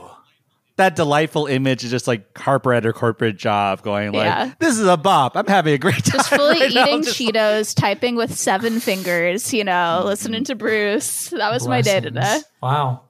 [0.77, 4.53] that delightful image is just like Harper at her corporate job going like, Yeah.
[4.61, 5.37] this is a bop.
[5.37, 6.13] I'm having a great time.
[6.19, 9.53] Just fully right eating Just- Cheetos, typing with seven fingers.
[9.53, 11.29] You know, listening to Bruce.
[11.31, 12.41] That was my day today.
[12.63, 13.03] Wow.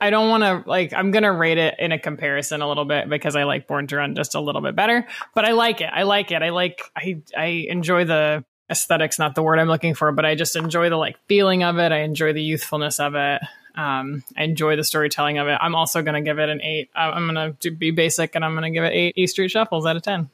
[0.00, 0.92] I don't want to like.
[0.92, 3.96] I'm gonna rate it in a comparison a little bit because I like Born to
[3.96, 5.06] Run just a little bit better.
[5.34, 5.90] But I like it.
[5.92, 6.42] I like it.
[6.42, 6.82] I like.
[6.96, 9.18] I I enjoy the aesthetics.
[9.18, 11.92] Not the word I'm looking for, but I just enjoy the like feeling of it.
[11.92, 13.40] I enjoy the youthfulness of it.
[13.76, 15.56] Um, I enjoy the storytelling of it.
[15.60, 16.90] I'm also gonna give it an eight.
[16.94, 19.86] I- I'm gonna do- be basic and I'm gonna give it eight E Street Shuffles
[19.86, 20.28] out of ten.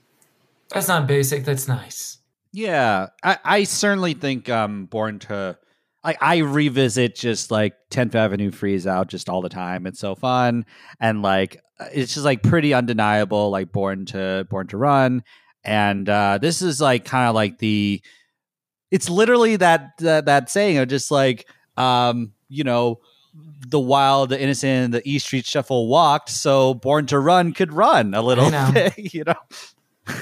[0.71, 1.45] That's not basic.
[1.45, 2.19] That's nice.
[2.53, 5.59] Yeah, I, I certainly think um Born to
[6.09, 9.87] like I revisit just like 10th Avenue Freeze Out just all the time.
[9.87, 10.65] It's so fun
[10.99, 11.61] and like
[11.93, 15.23] it's just like pretty undeniable like Born to Born to Run
[15.65, 18.01] and uh this is like kind of like the
[18.91, 23.01] it's literally that that, that saying of just like um you know
[23.69, 28.15] the wild, the innocent, the East Street Shuffle walked, so Born to Run could run
[28.15, 28.71] a little know.
[28.73, 29.35] bit, you know.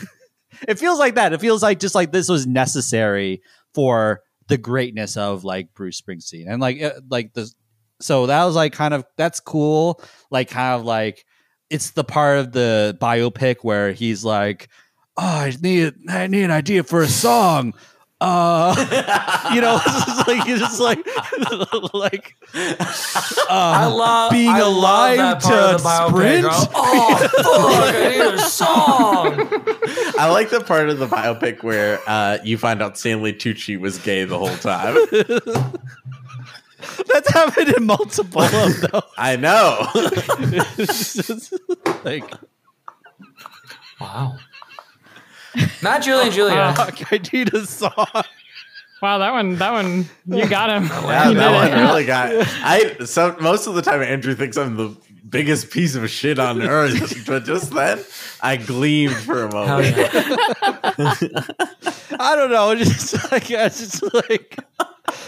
[0.67, 1.33] it feels like that.
[1.33, 3.41] It feels like just like this was necessary
[3.73, 7.51] for the greatness of like Bruce Springsteen and like uh, like the
[8.01, 10.03] so that was like kind of that's cool.
[10.31, 11.25] Like kind of like
[11.71, 14.69] it's the part of the biopic where he's like,
[15.17, 17.75] oh, I need I need an idea for a song.
[18.19, 21.05] Uh, you know, it's just like it's just like
[21.95, 26.11] like uh, I love being I alive love that part of to the biopic.
[26.11, 26.47] sprint.
[26.75, 30.15] Oh, fuck, I need a song.
[30.19, 33.99] I like the part of the biopic where uh, you find out Stanley Tucci was
[33.99, 34.95] gay the whole time.
[37.09, 39.03] That's happened in multiple of them.
[39.19, 39.89] I know.
[40.79, 41.53] It's just
[42.05, 42.33] like,
[44.01, 44.37] Wow.
[45.83, 46.75] Not Julie and Julia.
[46.79, 47.93] Oh, fuck, I need a song.
[49.03, 50.85] Wow, that one, that one, you got him.
[50.87, 51.83] Yeah, You that did one it.
[51.83, 52.31] really got.
[52.63, 54.97] I so most of the time Andrew thinks I'm the
[55.29, 58.03] biggest piece of shit on earth, but just then
[58.41, 59.97] I gleamed for a Hell moment.
[59.97, 61.43] yeah.
[62.19, 62.71] I don't know.
[62.71, 64.59] It's just like it's just like,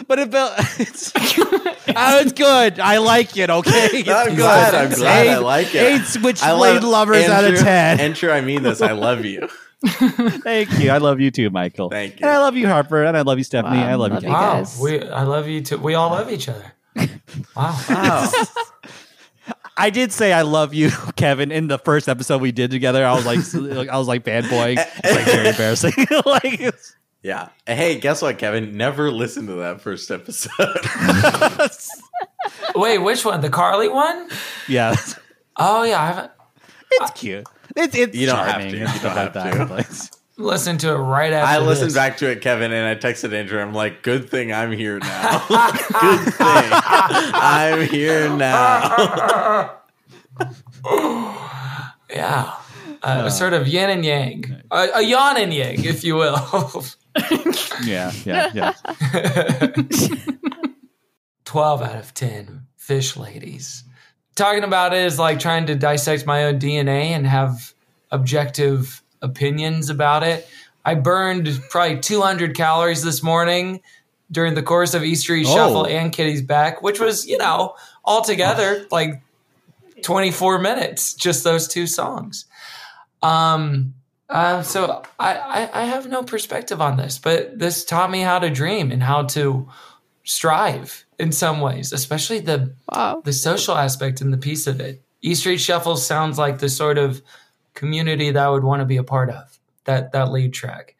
[0.07, 1.13] but it felt it's.
[1.17, 2.81] oh, it's good.
[2.81, 3.51] I like it.
[3.51, 4.75] Okay, It's I'm glad.
[4.75, 5.79] I'm glad I Eight- like it.
[5.83, 8.01] Eight I switchblade love- lovers out of Andrew- ten.
[8.01, 8.81] Andrew, I mean this.
[8.81, 9.49] I love you.
[9.87, 10.91] Thank you.
[10.91, 11.89] I love you too, Michael.
[11.91, 12.27] Thank you.
[12.27, 13.05] And I love you, Harper.
[13.05, 13.79] And I love you, Stephanie.
[13.79, 14.29] Wow, I love, love you.
[14.29, 14.35] you.
[14.35, 14.41] Kate.
[14.41, 14.55] Wow.
[14.55, 14.81] guys.
[14.81, 15.79] We I love you too.
[15.79, 16.73] We all love each other.
[17.55, 17.79] Wow.
[17.89, 18.31] Wow.
[19.77, 23.07] I did say I love you, Kevin, in the first episode we did together.
[23.07, 23.39] I was like,
[23.89, 24.85] I was like fanboying.
[25.05, 25.93] It's like very embarrassing.
[26.27, 26.75] like,
[27.23, 27.51] Yeah.
[27.67, 28.77] Hey, guess what, Kevin?
[28.77, 30.59] Never listen to that first episode.
[32.75, 33.41] Wait, which one?
[33.41, 34.29] The Carly one?
[34.67, 34.97] yeah,
[35.57, 36.31] Oh yeah, I haven't
[36.91, 37.47] it's cute.
[37.79, 38.67] It's it's You don't have to.
[38.67, 39.67] It's You don't have that to.
[39.75, 40.11] place.
[40.37, 41.49] listened to it right after.
[41.49, 41.95] I listened this.
[41.95, 43.61] back to it, Kevin, and I texted Andrew.
[43.61, 45.45] I'm like, good thing I'm here now.
[45.49, 49.75] good thing I'm here now.
[52.11, 52.55] Yeah.
[53.03, 56.85] Uh, sort of yin and yang, a, a yan and yang, if you will.
[57.85, 59.73] Yeah, yeah, yeah.
[61.45, 63.85] 12 out of 10 fish ladies.
[64.39, 67.75] Talking about it is like trying to dissect my own DNA and have
[68.13, 70.47] objective opinions about it.
[70.85, 73.81] I burned probably 200 calories this morning
[74.31, 75.53] during the course of East Street Oh.
[75.57, 77.75] Shuffle and Kitty's Back, which was, you know,
[78.05, 79.21] altogether like
[80.03, 82.45] 24 minutes, just those two songs.
[83.25, 83.95] Um,
[84.29, 88.39] uh, so I, I, I have no perspective on this, but this taught me how
[88.39, 89.69] to dream and how to
[90.23, 93.23] strive in some ways, especially the Wow.
[93.25, 95.03] the social aspect and the piece of it.
[95.23, 97.23] E Street Shuffle sounds like the sort of
[97.75, 99.59] community that I would want to be a part of.
[99.85, 100.97] That that lead track,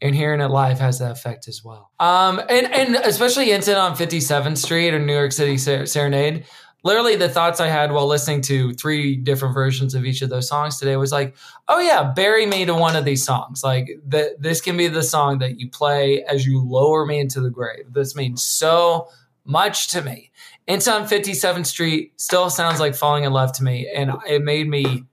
[0.00, 1.90] and hearing it live has that effect as well.
[2.00, 6.44] Um, and and especially Incident on Fifty Seventh Street or New York City Ser- Serenade.
[6.84, 10.48] Literally, the thoughts I had while listening to three different versions of each of those
[10.48, 11.36] songs today was like,
[11.68, 13.62] oh yeah, bury me to one of these songs.
[13.62, 17.40] Like that, this can be the song that you play as you lower me into
[17.40, 17.92] the grave.
[17.92, 19.06] This means so
[19.44, 20.30] much to me.
[20.66, 24.68] Incident on 57th Street still sounds like falling in love to me, and it made
[24.68, 25.04] me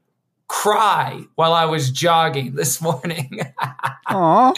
[0.47, 3.39] cry while I was jogging this morning.
[4.07, 4.53] Aw.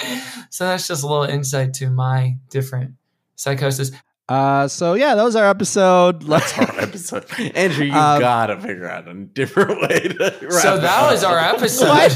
[0.49, 2.95] so that's just a little insight to my different
[3.35, 3.91] psychosis.
[4.31, 6.23] Uh, so yeah, that was our episode.
[6.23, 7.25] Let's Our episode.
[7.53, 11.11] Andrew, you Um, gotta figure out a different way to wrap So that up.
[11.11, 11.89] was our episode.
[11.89, 12.11] What?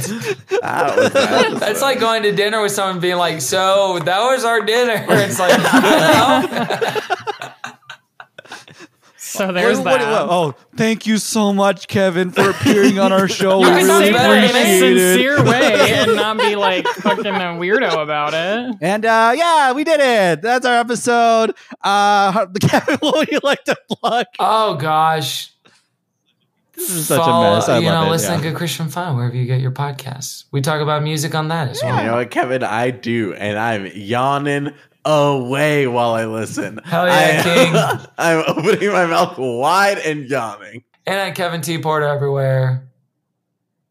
[0.62, 1.60] That was episode.
[1.60, 5.40] That's like going to dinner with someone being like, "So that was our dinner." It's
[5.40, 7.72] like, I don't know.
[9.38, 10.28] So there's What- what- that.
[10.28, 13.60] what- oh, thank you so much, Kevin, for appearing on our show.
[13.64, 17.26] you we can really say that in a sincere way and not be like fucking
[17.26, 18.76] a weirdo about it.
[18.82, 20.42] And uh, yeah, we did it.
[20.42, 21.54] That's our episode.
[21.84, 24.26] Uh, Kevin, what would you like to plug?
[24.40, 25.52] Oh gosh.
[26.74, 27.70] This is such Follow- a mess.
[27.70, 28.12] I you love know, it.
[28.12, 28.38] listen yeah.
[28.38, 30.44] to Good Christian Fun wherever you get your podcasts.
[30.52, 31.98] We talk about music on that as well.
[32.02, 32.64] You know what, Kevin?
[32.64, 34.74] I do, and I'm yawning
[35.06, 36.80] away while I listen.
[36.84, 38.08] Hell yeah, I, King.
[38.18, 40.84] I'm opening my mouth wide and yawning.
[41.06, 42.88] And at Kevin T Porter everywhere.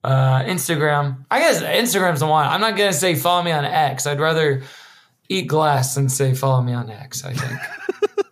[0.02, 1.24] Uh, Instagram.
[1.30, 2.46] I guess Instagram's the one.
[2.46, 4.06] I'm not gonna say follow me on X.
[4.06, 4.62] I'd rather
[5.30, 7.24] eat glass than say follow me on X.
[7.24, 7.60] I think.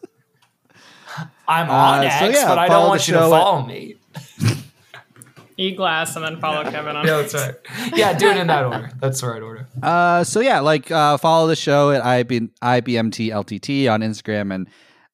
[1.48, 3.66] I'm on Uh, so X, yeah, but I don't want you to show at- follow
[3.66, 3.96] me.
[5.62, 7.06] Eat glass and then follow Kevin on.
[7.06, 7.54] Yeah, that's right.
[7.94, 8.90] Yeah, do it in that order.
[9.00, 9.68] That's the right order.
[9.80, 14.68] Uh, so yeah, like uh, follow the show at IB, IBMTLTT on Instagram and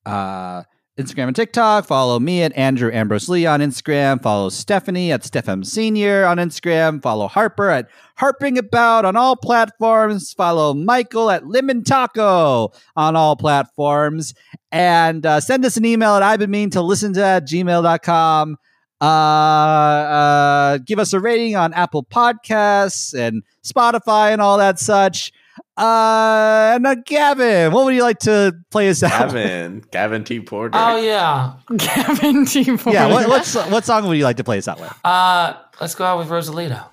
[0.07, 0.63] uh,
[0.99, 1.87] Instagram and TikTok.
[1.87, 4.23] Follow me at Andrew Ambrose Lee on Instagram.
[4.23, 7.03] Follow Stephanie at Stephem Senior on Instagram.
[7.03, 10.33] Follow Harper at Harping About on all platforms.
[10.33, 14.35] Follow Michael at Lemon Taco on all platforms.
[14.73, 18.57] And uh, send us an email at I've been mean to listen to at gmail.com.
[19.01, 25.33] Uh, uh, give us a rating on Apple Podcasts and Spotify and all that such.
[25.77, 29.11] Uh, and uh, Gavin, what would you like to play us out?
[29.11, 30.41] Gavin, Gavin T.
[30.41, 30.77] Porter.
[30.77, 31.55] Oh yeah.
[31.77, 32.65] Gavin T.
[32.65, 32.91] Porter.
[32.91, 34.93] Yeah, what, what's, what song would you like to play us out with?
[35.05, 36.85] Uh, let's go out with Rosalito.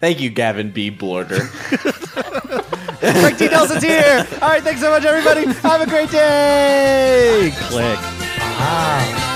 [0.00, 0.90] Thank you, Gavin B.
[0.90, 1.40] Blorter.
[3.00, 3.48] Frank T.
[3.48, 4.26] Nelson's here.
[4.42, 5.46] All right, thanks so much, everybody.
[5.60, 7.52] Have a great day.
[7.54, 7.98] Click.
[7.98, 9.35] Wow.